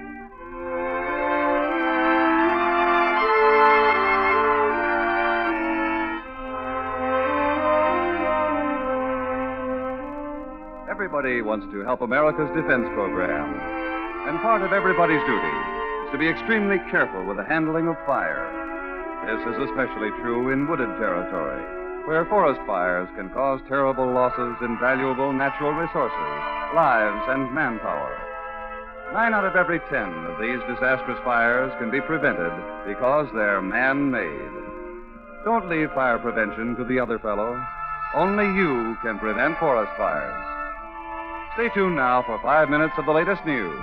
Everybody 11.20 11.42
wants 11.44 11.68
to 11.68 11.84
help 11.84 12.00
America's 12.00 12.48
defense 12.56 12.88
program. 12.96 13.52
And 14.24 14.40
part 14.40 14.62
of 14.62 14.72
everybody's 14.72 15.20
duty 15.28 15.52
is 16.08 16.12
to 16.12 16.18
be 16.18 16.32
extremely 16.32 16.80
careful 16.88 17.28
with 17.28 17.36
the 17.36 17.44
handling 17.44 17.92
of 17.92 18.00
fire. 18.08 18.40
This 19.28 19.44
is 19.52 19.68
especially 19.68 20.08
true 20.24 20.48
in 20.48 20.64
wooded 20.64 20.88
territory, 20.96 21.60
where 22.08 22.24
forest 22.24 22.58
fires 22.64 23.06
can 23.20 23.28
cause 23.36 23.60
terrible 23.68 24.08
losses 24.08 24.56
in 24.64 24.80
valuable 24.80 25.30
natural 25.30 25.76
resources, 25.76 26.32
lives, 26.72 27.20
and 27.28 27.52
manpower. 27.52 28.16
Nine 29.12 29.36
out 29.36 29.44
of 29.44 29.60
every 29.60 29.80
ten 29.92 30.08
of 30.24 30.40
these 30.40 30.64
disastrous 30.72 31.20
fires 31.20 31.68
can 31.76 31.90
be 31.90 32.00
prevented 32.00 32.56
because 32.88 33.28
they're 33.36 33.60
man 33.60 34.10
made. 34.10 34.56
Don't 35.44 35.68
leave 35.68 35.92
fire 35.92 36.18
prevention 36.18 36.76
to 36.76 36.84
the 36.84 36.98
other 36.98 37.18
fellow. 37.18 37.60
Only 38.14 38.48
you 38.56 38.96
can 39.04 39.18
prevent 39.18 39.60
forest 39.60 39.92
fires. 40.00 40.59
Stay 41.54 41.68
tuned 41.74 41.96
now 41.96 42.22
for 42.22 42.38
five 42.42 42.70
minutes 42.70 42.94
of 42.96 43.06
the 43.06 43.12
latest 43.12 43.44
news. 43.44 43.80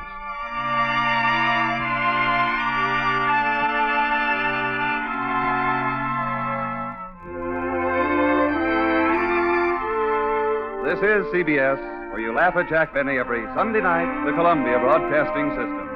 This 10.85 10.99
is 11.03 11.25
CBS, 11.33 11.77
where 12.11 12.21
you 12.21 12.33
laugh 12.33 12.55
at 12.55 12.69
Jack 12.69 12.93
Benny 12.93 13.17
every 13.17 13.45
Sunday 13.53 13.81
night, 13.81 14.25
the 14.25 14.31
Columbia 14.31 14.79
Broadcasting 14.79 15.49
System. 15.49 15.86